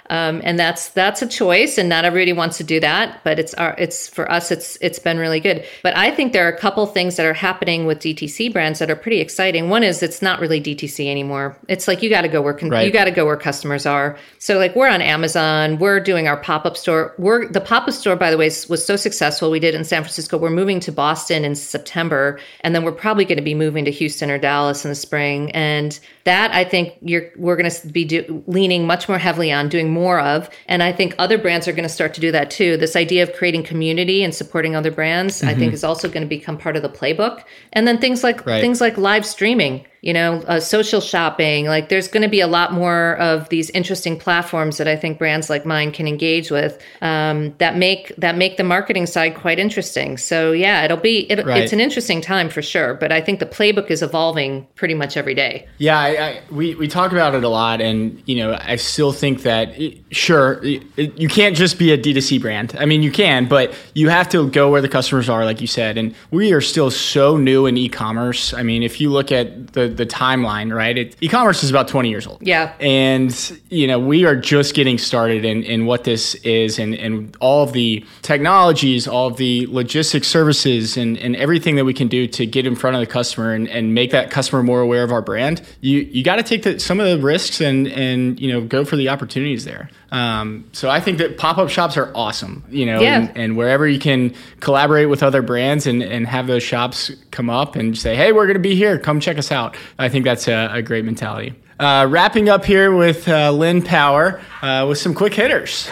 Um, 0.10 0.42
and 0.44 0.58
that's 0.58 0.90
that's 0.90 1.22
a 1.22 1.28
choice, 1.28 1.78
and 1.78 1.90
not 1.90 2.06
everybody 2.06 2.34
wants 2.34 2.58
to 2.58 2.64
do 2.64 2.80
that. 2.80 3.24
But 3.24 3.40
it's 3.40 3.54
our 3.56 3.76
it's 3.78 4.08
for 4.08 4.30
us. 4.32 4.52
It's 4.52 4.78
it's 4.82 5.00
been 5.00 5.18
really 5.18 5.40
good. 5.40 5.66
But 5.84 5.96
I 5.98 6.12
think 6.12 6.34
there 6.34 6.46
are 6.48 6.52
a 6.52 6.58
couple 6.58 6.86
things 6.88 7.16
that 7.18 7.26
are 7.26 7.34
happening 7.34 7.86
with 7.86 8.00
DTC 8.00 8.52
brands 8.52 8.80
that 8.80 8.90
are 8.90 8.96
pretty 8.96 9.20
exciting. 9.20 9.70
One 9.70 9.84
is 9.84 10.02
it's 10.04 10.22
not 10.22 10.40
really 10.40 10.62
DTC 10.62 11.10
anymore. 11.10 11.58
It's 11.68 11.88
like 11.88 12.02
you 12.02 12.10
got 12.10 12.22
to 12.22 12.28
go 12.28 12.42
where 12.42 12.54
con- 12.54 12.70
right. 12.70 12.86
you 12.86 12.92
got 12.92 13.06
to 13.06 13.12
go 13.12 13.26
where 13.26 13.38
customers 13.38 13.86
are. 13.86 14.18
So 14.40 14.58
like 14.58 14.76
we're 14.76 14.90
on 14.90 15.02
Amazon. 15.02 15.78
We're 15.78 16.00
doing 16.00 16.28
our 16.28 16.38
pop 16.38 16.66
up 16.66 16.78
store. 16.78 17.14
We're 17.18 17.48
the 17.48 17.62
pop 17.62 17.88
up 17.88 17.94
store 17.94 18.16
by 18.16 18.32
the 18.32 18.38
way 18.38 18.48
was 18.70 18.86
so 18.86 18.96
successful. 18.96 19.52
We 19.52 19.60
did 19.60 19.76
in 19.76 19.84
San 19.84 20.04
Francisco. 20.04 20.38
We're 20.38 20.50
moving 20.50 20.80
to 20.82 20.92
Boston 20.92 21.44
in 21.46 21.56
September, 21.56 22.40
and 22.62 22.74
then 22.74 22.84
we're 22.84 22.92
probably 22.92 23.26
going 23.26 23.38
to 23.38 23.44
be 23.44 23.56
moving 23.56 23.86
to 23.86 23.92
Houston 23.92 24.32
or 24.32 24.38
Dallas 24.38 24.86
in 24.86 24.90
the 24.90 24.96
spring. 24.96 25.52
And 25.52 26.00
that 26.24 26.54
I 26.54 26.64
think 26.64 26.94
you're 27.02 27.30
we're 27.36 27.56
going 27.56 27.70
to 27.70 27.88
be 27.88 28.06
do, 28.06 28.44
leaning 28.48 28.86
much 28.86 29.08
more 29.08 29.18
heavily 29.18 29.52
on 29.52 29.70
doing 29.70 29.92
more 29.98 30.20
of. 30.20 30.50
And 30.68 30.84
I 30.84 30.92
think 30.92 31.16
other 31.18 31.38
brands 31.38 31.68
are 31.68 31.74
going 31.74 31.84
to 31.84 31.90
start 31.90 32.14
to 32.14 32.22
do 32.22 32.32
that 32.32 32.52
too. 32.52 32.78
This 32.78 32.96
idea 32.96 33.24
of 33.24 33.34
creating 33.34 33.64
community 33.64 34.24
and 34.24 34.34
supporting 34.34 34.76
other 34.76 34.92
brands, 34.92 35.40
mm-hmm. 35.40 35.50
I 35.50 35.54
think, 35.54 35.70
mm-hmm. 35.70 35.74
is 35.76 35.84
also 35.84 36.08
going 36.08 36.22
to 36.24 36.30
become 36.30 36.58
part 36.58 36.76
of 36.76 36.82
the 36.84 36.90
playbook. 36.90 37.44
And 37.74 37.88
then 37.88 37.98
things 37.98 38.24
like 38.24 38.46
right. 38.46 38.62
things 38.62 38.80
like 38.80 38.98
live 38.98 39.26
streaming 39.26 39.86
you 40.02 40.14
know, 40.14 40.42
uh, 40.48 40.60
social 40.60 41.02
shopping. 41.02 41.66
Like 41.66 41.90
there's 41.90 42.08
going 42.08 42.24
to 42.24 42.30
be 42.30 42.42
a 42.42 42.48
lot 42.48 42.74
more 42.74 43.18
of 43.18 43.50
these 43.50 43.70
interesting 43.72 44.18
platforms 44.18 44.78
that 44.78 44.88
I 44.88 44.96
think 44.96 45.18
brands 45.18 45.50
like 45.50 45.66
mine 45.66 45.92
can 45.92 46.08
engage 46.08 46.52
with 46.52 46.82
um, 47.02 47.56
that 47.58 47.78
make 47.78 48.16
that 48.18 48.38
make 48.38 48.58
the 48.58 48.64
marketing 48.64 49.06
side 49.06 49.36
quite 49.36 49.60
interesting. 49.60 50.18
So 50.18 50.52
yeah, 50.52 50.84
it'll 50.84 50.98
be 50.98 51.30
it, 51.32 51.46
right. 51.46 51.62
it's 51.62 51.74
an 51.74 51.80
interesting 51.80 52.22
time 52.22 52.50
for 52.50 52.62
sure. 52.62 52.94
But 52.94 53.12
I 53.12 53.22
think 53.22 53.40
the 53.40 53.46
playbook 53.46 53.90
is 53.90 54.02
evolving 54.02 54.68
pretty 54.76 54.94
much 54.94 55.18
every 55.18 55.34
day. 55.34 55.68
Yeah, 55.78 56.00
I, 56.00 56.08
I, 56.08 56.42
we 56.52 56.76
we 56.76 56.88
talk 56.88 57.12
about 57.12 57.36
it 57.36 57.44
a 57.44 57.50
lot, 57.50 57.82
and 57.82 58.22
you 58.26 58.36
know, 58.36 58.58
I 58.62 58.76
still 58.76 59.12
think 59.12 59.42
that 59.44 59.70
it, 59.80 59.98
sure 60.12 60.60
it, 60.64 60.84
you 61.20 61.28
can't 61.28 61.56
just 61.56 61.80
be 61.80 61.92
a 61.92 61.98
D2C 61.98 62.42
brand. 62.42 62.76
I 62.80 62.86
mean, 62.86 63.02
you 63.02 63.12
can, 63.12 63.48
but 63.48 63.74
you 63.94 64.10
have 64.10 64.30
to 64.30 64.50
go 64.50 64.70
where 64.72 64.82
the 64.82 64.90
customers 64.90 65.30
are, 65.30 65.46
like 65.46 65.62
you 65.62 65.68
said. 65.68 65.98
And 65.98 66.16
we 66.32 66.54
are 66.54 66.62
still 66.62 66.92
so 66.92 67.38
new 67.38 67.66
in 67.66 67.78
e-commerce. 67.78 68.54
I 68.54 68.64
mean, 68.64 68.84
if 68.84 69.02
you 69.02 69.10
look 69.10 69.32
at 69.32 69.74
the 69.74 69.87
the 69.88 70.06
timeline, 70.06 70.76
right? 70.76 70.98
It, 70.98 71.16
e-commerce 71.22 71.64
is 71.64 71.70
about 71.70 71.88
20 71.88 72.10
years 72.10 72.28
old. 72.28 72.40
Yeah. 72.42 72.74
And, 72.80 73.60
you 73.70 73.88
know, 73.88 74.00
we 74.00 74.26
are 74.26 74.36
just 74.36 74.74
getting 74.74 74.98
started 74.98 75.46
in, 75.46 75.64
in 75.64 75.86
what 75.86 76.04
this 76.04 76.36
is 76.36 76.80
and, 76.80 76.94
and 76.96 77.36
all 77.40 77.64
of 77.64 77.74
the 77.74 78.06
technologies, 78.22 79.08
all 79.08 79.28
of 79.28 79.38
the 79.38 79.68
logistics 79.68 80.28
services 80.28 80.98
and, 80.98 81.18
and 81.18 81.36
everything 81.36 81.76
that 81.76 81.86
we 81.86 81.94
can 81.94 82.08
do 82.08 82.28
to 82.28 82.46
get 82.46 82.66
in 82.66 82.76
front 82.76 82.96
of 82.96 83.00
the 83.00 83.08
customer 83.08 83.54
and, 83.54 83.68
and 83.70 83.94
make 83.94 84.12
that 84.12 84.32
customer 84.32 84.64
more 84.64 84.82
aware 84.82 85.04
of 85.04 85.12
our 85.12 85.22
brand. 85.22 85.62
You, 85.82 86.00
you 86.00 86.24
got 86.24 86.38
to 86.38 86.44
take 86.44 86.64
the, 86.64 86.80
some 86.80 87.00
of 87.00 87.08
the 87.08 87.24
risks 87.24 87.62
and, 87.62 87.88
and, 87.88 88.40
you 88.40 88.52
know, 88.52 88.62
go 88.62 88.86
for 88.86 88.96
the 88.96 89.10
opportunities 89.10 89.66
there. 89.66 89.90
Um, 90.12 90.70
so 90.72 90.90
I 90.90 91.00
think 91.02 91.18
that 91.18 91.38
pop-up 91.38 91.70
shops 91.70 91.98
are 91.98 92.12
awesome, 92.16 92.64
you 92.70 92.86
know, 92.86 93.02
yeah. 93.02 93.20
and, 93.20 93.38
and, 93.38 93.58
wherever 93.58 93.86
you 93.86 94.00
can 94.00 94.34
collaborate 94.62 95.10
with 95.10 95.22
other 95.22 95.42
brands 95.42 95.86
and, 95.86 96.02
and 96.02 96.26
have 96.26 96.48
those 96.48 96.64
shops 96.64 97.12
come 97.32 97.50
up 97.50 97.76
and 97.76 97.98
say, 97.98 98.16
hey, 98.16 98.32
we're 98.32 98.46
going 98.46 98.56
to 98.56 98.60
be 98.60 98.76
here, 98.76 98.98
come 98.98 99.20
check 99.20 99.38
us 99.38 99.52
out. 99.52 99.76
I 100.00 100.08
think 100.08 100.24
that's 100.24 100.48
a, 100.48 100.70
a 100.72 100.82
great 100.82 101.04
mentality. 101.04 101.56
Uh, 101.80 102.08
wrapping 102.10 102.48
up 102.48 102.64
here 102.64 102.96
with 102.96 103.28
uh, 103.28 103.52
Lynn 103.52 103.82
Power 103.82 104.42
uh, 104.62 104.86
with 104.88 104.98
some 104.98 105.14
quick 105.14 105.34
hitters. 105.34 105.90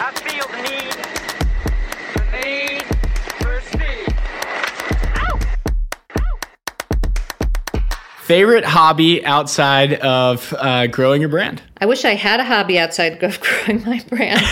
Favorite 8.26 8.64
hobby 8.64 9.24
outside 9.24 9.92
of 9.94 10.52
uh, 10.58 10.88
growing 10.88 11.20
your 11.20 11.30
brand? 11.30 11.62
I 11.80 11.86
wish 11.86 12.04
I 12.04 12.14
had 12.14 12.40
a 12.40 12.44
hobby 12.44 12.76
outside 12.76 13.22
of 13.22 13.40
growing 13.66 13.84
my 13.84 14.04
brand, 14.08 14.44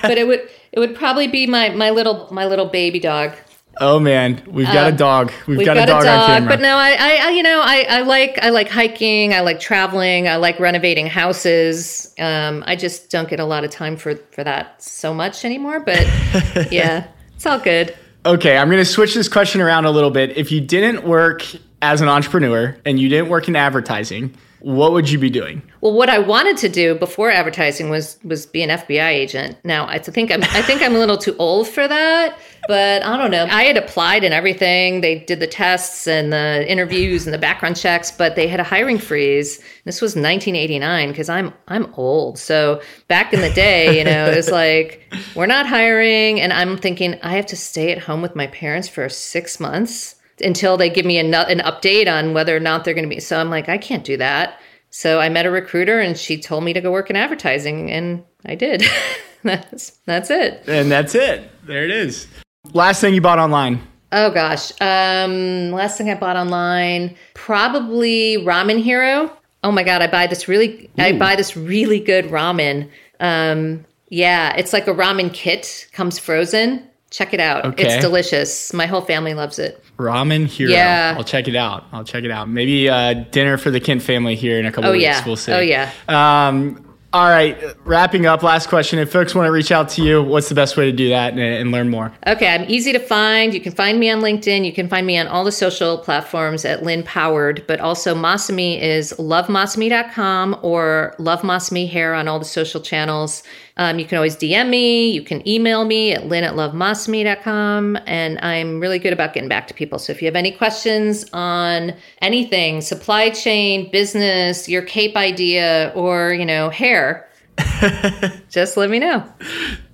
but 0.00 0.16
it 0.16 0.26
would 0.26 0.48
it 0.72 0.80
would 0.80 0.94
probably 0.94 1.28
be 1.28 1.46
my 1.46 1.68
my 1.68 1.90
little 1.90 2.26
my 2.32 2.46
little 2.46 2.64
baby 2.64 2.98
dog. 2.98 3.34
Oh 3.80 4.00
man, 4.00 4.42
we've 4.46 4.66
got 4.66 4.92
a 4.92 4.96
dog. 4.96 5.30
We've, 5.46 5.58
we've 5.58 5.66
got, 5.66 5.74
got, 5.74 5.84
a 5.84 5.92
dog, 5.92 6.04
dog 6.04 6.30
on 6.30 6.36
camera. 6.36 6.48
But 6.48 6.60
no, 6.62 6.74
I, 6.74 6.96
I, 6.98 7.30
you 7.30 7.42
know, 7.42 7.60
I, 7.62 7.86
I 7.88 8.00
like, 8.00 8.38
I 8.42 8.48
like 8.48 8.68
hiking. 8.68 9.34
I 9.34 9.40
like 9.40 9.60
traveling. 9.60 10.26
I 10.26 10.34
like 10.36 10.58
renovating 10.58 11.06
houses. 11.06 12.12
Um, 12.18 12.64
I 12.66 12.74
just 12.76 13.10
don't 13.10 13.28
get 13.28 13.38
a 13.40 13.44
lot 13.44 13.62
of 13.62 13.70
time 13.70 13.96
for 13.96 14.16
for 14.32 14.42
that 14.42 14.82
so 14.82 15.12
much 15.12 15.44
anymore. 15.44 15.80
But 15.80 16.06
yeah, 16.72 17.08
it's 17.36 17.46
all 17.46 17.60
good. 17.60 17.94
Okay, 18.26 18.56
I'm 18.56 18.68
going 18.68 18.80
to 18.80 18.84
switch 18.84 19.14
this 19.14 19.28
question 19.28 19.60
around 19.60 19.84
a 19.84 19.90
little 19.90 20.10
bit. 20.10 20.36
If 20.36 20.50
you 20.50 20.60
didn't 20.60 21.04
work 21.04 21.44
as 21.82 22.00
an 22.00 22.08
entrepreneur 22.08 22.76
and 22.84 22.98
you 22.98 23.08
didn't 23.08 23.28
work 23.28 23.48
in 23.48 23.56
advertising, 23.56 24.34
what 24.60 24.92
would 24.92 25.08
you 25.08 25.18
be 25.18 25.30
doing? 25.30 25.62
Well, 25.80 25.92
what 25.92 26.10
I 26.10 26.18
wanted 26.18 26.56
to 26.58 26.68
do 26.68 26.96
before 26.96 27.30
advertising 27.30 27.90
was 27.90 28.18
was 28.24 28.44
be 28.44 28.62
an 28.62 28.70
FBI 28.70 29.08
agent. 29.08 29.56
Now, 29.62 29.86
I 29.86 29.98
think 29.98 30.32
I'm 30.32 30.42
I 30.42 30.62
think 30.62 30.82
I'm 30.82 30.96
a 30.96 30.98
little 30.98 31.16
too 31.16 31.36
old 31.38 31.68
for 31.68 31.86
that, 31.86 32.36
but 32.66 33.04
I 33.04 33.16
don't 33.16 33.30
know. 33.30 33.46
I 33.48 33.62
had 33.62 33.76
applied 33.76 34.24
and 34.24 34.34
everything. 34.34 35.00
They 35.00 35.20
did 35.20 35.38
the 35.38 35.46
tests 35.46 36.08
and 36.08 36.32
the 36.32 36.68
interviews 36.68 37.24
and 37.24 37.32
the 37.32 37.38
background 37.38 37.76
checks, 37.76 38.10
but 38.10 38.34
they 38.34 38.48
had 38.48 38.58
a 38.58 38.64
hiring 38.64 38.98
freeze. 38.98 39.62
This 39.84 40.00
was 40.00 40.16
1989 40.16 41.10
because 41.10 41.28
I'm 41.28 41.54
I'm 41.68 41.94
old. 41.94 42.38
So 42.38 42.82
back 43.06 43.32
in 43.32 43.40
the 43.40 43.50
day, 43.50 43.96
you 43.96 44.04
know, 44.04 44.28
it 44.28 44.36
was 44.36 44.50
like 44.50 45.14
we're 45.36 45.46
not 45.46 45.66
hiring, 45.66 46.40
and 46.40 46.52
I'm 46.52 46.76
thinking 46.76 47.16
I 47.22 47.36
have 47.36 47.46
to 47.46 47.56
stay 47.56 47.92
at 47.92 47.98
home 47.98 48.22
with 48.22 48.34
my 48.34 48.48
parents 48.48 48.88
for 48.88 49.08
six 49.08 49.60
months 49.60 50.16
until 50.40 50.76
they 50.76 50.90
give 50.90 51.04
me 51.04 51.18
an, 51.18 51.34
an 51.34 51.60
update 51.60 52.10
on 52.12 52.34
whether 52.34 52.56
or 52.56 52.60
not 52.60 52.84
they're 52.84 52.94
going 52.94 53.08
to 53.08 53.14
be. 53.14 53.20
So 53.20 53.38
I'm 53.38 53.50
like, 53.50 53.68
I 53.68 53.78
can't 53.78 54.04
do 54.04 54.16
that. 54.16 54.60
So 54.90 55.20
I 55.20 55.28
met 55.28 55.46
a 55.46 55.50
recruiter 55.50 56.00
and 56.00 56.16
she 56.16 56.40
told 56.40 56.64
me 56.64 56.72
to 56.72 56.80
go 56.80 56.90
work 56.90 57.10
in 57.10 57.16
advertising 57.16 57.90
and 57.90 58.24
I 58.46 58.54
did. 58.54 58.82
that's 59.42 59.90
that's 60.06 60.30
it. 60.30 60.64
And 60.66 60.90
that's 60.90 61.14
it. 61.14 61.50
There 61.66 61.84
it 61.84 61.90
is. 61.90 62.26
Last 62.72 63.00
thing 63.00 63.14
you 63.14 63.20
bought 63.20 63.38
online. 63.38 63.80
Oh 64.12 64.30
gosh. 64.30 64.72
Um 64.80 65.70
last 65.72 65.98
thing 65.98 66.10
I 66.10 66.14
bought 66.14 66.36
online, 66.36 67.16
probably 67.34 68.38
Ramen 68.38 68.82
Hero. 68.82 69.30
Oh 69.62 69.72
my 69.72 69.82
god, 69.82 70.02
I 70.02 70.06
buy 70.06 70.26
this 70.26 70.48
really 70.48 70.84
Ooh. 70.98 71.02
I 71.02 71.12
buy 71.18 71.36
this 71.36 71.56
really 71.56 72.00
good 72.00 72.26
ramen. 72.26 72.88
Um 73.20 73.84
yeah, 74.08 74.54
it's 74.56 74.72
like 74.72 74.86
a 74.86 74.94
ramen 74.94 75.32
kit, 75.34 75.88
comes 75.92 76.18
frozen. 76.18 76.88
Check 77.10 77.32
it 77.32 77.40
out. 77.40 77.64
Okay. 77.64 77.84
It's 77.86 78.02
delicious. 78.02 78.72
My 78.74 78.86
whole 78.86 79.00
family 79.00 79.32
loves 79.32 79.58
it. 79.58 79.82
Ramen 79.96 80.46
Hero. 80.46 80.70
Yeah. 80.70 81.14
I'll 81.16 81.24
check 81.24 81.48
it 81.48 81.56
out. 81.56 81.84
I'll 81.92 82.04
check 82.04 82.24
it 82.24 82.30
out. 82.30 82.48
Maybe 82.48 82.88
uh, 82.88 83.14
dinner 83.30 83.56
for 83.56 83.70
the 83.70 83.80
Kent 83.80 84.02
family 84.02 84.34
here 84.34 84.58
in 84.58 84.66
a 84.66 84.72
couple 84.72 84.90
oh, 84.90 84.92
weeks. 84.92 85.02
Yeah. 85.02 85.24
We'll 85.24 85.36
see. 85.36 85.52
Oh, 85.52 85.60
yeah. 85.60 85.90
Um, 86.06 86.84
All 87.10 87.30
right, 87.30 87.56
wrapping 87.86 88.26
up, 88.26 88.42
last 88.42 88.68
question. 88.68 88.98
If 88.98 89.10
folks 89.10 89.34
want 89.34 89.46
to 89.46 89.50
reach 89.50 89.72
out 89.72 89.88
to 89.90 90.02
you, 90.02 90.22
what's 90.22 90.50
the 90.50 90.54
best 90.54 90.76
way 90.76 90.84
to 90.84 90.92
do 90.92 91.08
that 91.08 91.32
and, 91.32 91.40
and, 91.40 91.72
learn 91.72 91.88
more? 91.88 92.12
Okay, 92.26 92.46
I'm 92.46 92.68
easy 92.68 92.92
to 92.92 92.98
find. 92.98 93.54
You 93.54 93.62
can 93.62 93.72
find 93.72 93.98
me 93.98 94.10
on 94.10 94.20
LinkedIn. 94.20 94.66
You 94.66 94.74
can 94.74 94.90
find 94.90 95.06
me 95.06 95.16
on 95.16 95.26
all 95.26 95.42
the 95.42 95.50
social 95.50 95.96
platforms 95.96 96.66
at 96.66 96.82
Lynn 96.82 97.02
Powered, 97.04 97.66
but 97.66 97.80
also 97.80 98.14
Masami 98.14 98.78
is 98.78 99.14
lovemasami.com 99.14 100.58
or 100.60 101.14
Love 101.18 101.40
Masami 101.40 101.88
Hair 101.88 102.12
on 102.12 102.28
all 102.28 102.38
the 102.38 102.44
social 102.44 102.82
channels. 102.82 103.42
Um, 103.78 103.98
you 103.98 104.04
can 104.04 104.16
always 104.16 104.36
DM 104.36 104.68
me. 104.68 105.10
You 105.10 105.22
can 105.22 105.46
email 105.48 105.84
me 105.84 106.12
at 106.12 106.26
lynn 106.26 106.44
at 106.44 106.54
lovemasami.com. 106.54 107.98
And 108.06 108.38
I'm 108.40 108.80
really 108.80 108.98
good 108.98 109.12
about 109.12 109.32
getting 109.32 109.48
back 109.48 109.68
to 109.68 109.74
people. 109.74 109.98
So 109.98 110.12
if 110.12 110.20
you 110.20 110.26
have 110.26 110.36
any 110.36 110.50
questions 110.50 111.24
on 111.32 111.94
anything, 112.20 112.80
supply 112.80 113.30
chain, 113.30 113.90
business, 113.90 114.68
your 114.68 114.82
cape 114.82 115.16
idea, 115.16 115.92
or, 115.94 116.32
you 116.32 116.44
know, 116.44 116.70
hair, 116.70 117.28
just 118.50 118.76
let 118.76 118.90
me 118.90 118.98
know. 118.98 119.24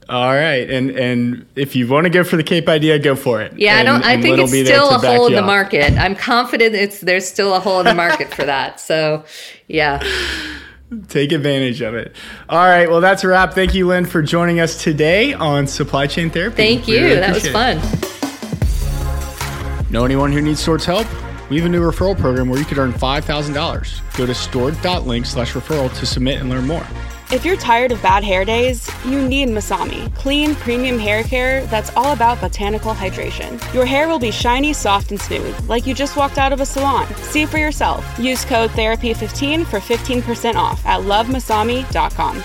All 0.06 0.34
right, 0.34 0.68
and 0.68 0.90
and 0.90 1.46
if 1.56 1.74
you 1.74 1.88
want 1.88 2.04
to 2.04 2.10
go 2.10 2.24
for 2.24 2.36
the 2.36 2.42
Cape 2.42 2.68
idea, 2.68 2.98
go 2.98 3.16
for 3.16 3.40
it. 3.40 3.58
Yeah, 3.58 3.78
and, 3.78 3.88
I 3.88 3.92
don't. 3.92 4.04
I 4.04 4.20
think 4.20 4.38
it's 4.38 4.50
still 4.50 4.90
a 4.90 4.98
hole 4.98 5.28
in 5.28 5.32
the 5.32 5.40
market. 5.40 5.94
I'm 5.94 6.14
confident 6.14 6.74
it's 6.74 7.00
there's 7.00 7.26
still 7.26 7.54
a 7.54 7.60
hole 7.60 7.80
in 7.80 7.86
the 7.86 7.94
market 7.94 8.32
for 8.34 8.44
that. 8.44 8.80
So, 8.80 9.24
yeah. 9.66 10.02
Take 11.08 11.32
advantage 11.32 11.80
of 11.80 11.94
it. 11.94 12.14
All 12.48 12.64
right. 12.64 12.88
Well, 12.88 13.00
that's 13.00 13.24
a 13.24 13.28
wrap. 13.28 13.54
Thank 13.54 13.74
you, 13.74 13.88
Lynn, 13.88 14.06
for 14.06 14.22
joining 14.22 14.60
us 14.60 14.82
today 14.82 15.32
on 15.32 15.66
Supply 15.66 16.06
Chain 16.06 16.30
Therapy. 16.30 16.56
Thank 16.56 16.86
you. 16.86 17.02
Really 17.02 17.16
that 17.16 17.34
was 17.34 17.48
fun. 17.48 17.78
It. 17.82 19.90
Know 19.90 20.04
anyone 20.04 20.32
who 20.32 20.40
needs 20.40 20.60
Stord's 20.60 20.84
help? 20.84 21.06
We 21.50 21.56
have 21.56 21.66
a 21.66 21.68
new 21.68 21.82
referral 21.82 22.18
program 22.18 22.48
where 22.48 22.58
you 22.58 22.64
could 22.64 22.78
earn 22.78 22.92
$5,000. 22.92 24.16
Go 24.16 24.26
to 24.26 24.34
stord.link 24.34 25.26
slash 25.26 25.52
referral 25.52 25.94
to 25.98 26.06
submit 26.06 26.40
and 26.40 26.48
learn 26.48 26.66
more. 26.66 26.86
If 27.34 27.44
you're 27.44 27.56
tired 27.56 27.90
of 27.90 28.00
bad 28.00 28.22
hair 28.22 28.44
days, 28.44 28.88
you 29.04 29.20
need 29.20 29.48
Masami, 29.48 30.14
clean, 30.14 30.54
premium 30.54 31.00
hair 31.00 31.24
care 31.24 31.66
that's 31.66 31.90
all 31.96 32.12
about 32.12 32.40
botanical 32.40 32.94
hydration. 32.94 33.60
Your 33.74 33.84
hair 33.84 34.06
will 34.06 34.20
be 34.20 34.30
shiny, 34.30 34.72
soft, 34.72 35.10
and 35.10 35.20
smooth, 35.20 35.68
like 35.68 35.84
you 35.84 35.94
just 35.94 36.16
walked 36.16 36.38
out 36.38 36.52
of 36.52 36.60
a 36.60 36.64
salon. 36.64 37.12
See 37.16 37.44
for 37.44 37.58
yourself. 37.58 38.06
Use 38.20 38.44
code 38.44 38.70
THERAPY15 38.70 39.66
for 39.66 39.80
15% 39.80 40.54
off 40.54 40.86
at 40.86 41.00
lovemasami.com. 41.00 42.36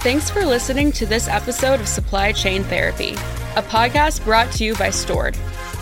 Thanks 0.00 0.28
for 0.28 0.44
listening 0.44 0.90
to 0.90 1.06
this 1.06 1.28
episode 1.28 1.78
of 1.78 1.86
Supply 1.86 2.32
Chain 2.32 2.64
Therapy, 2.64 3.12
a 3.54 3.62
podcast 3.62 4.24
brought 4.24 4.50
to 4.54 4.64
you 4.64 4.74
by 4.74 4.88
Stord. 4.88 5.36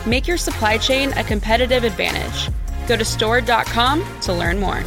Make 0.07 0.29
your 0.29 0.37
supply 0.37 0.77
chain 0.77 1.15
a 1.15 1.25
competitive 1.25 1.83
advantage. 1.83 2.51
Go 2.87 2.99
to 2.99 3.05
stord.com 3.05 4.21
to 4.21 4.35
learn 4.35 4.61
more. 4.61 4.85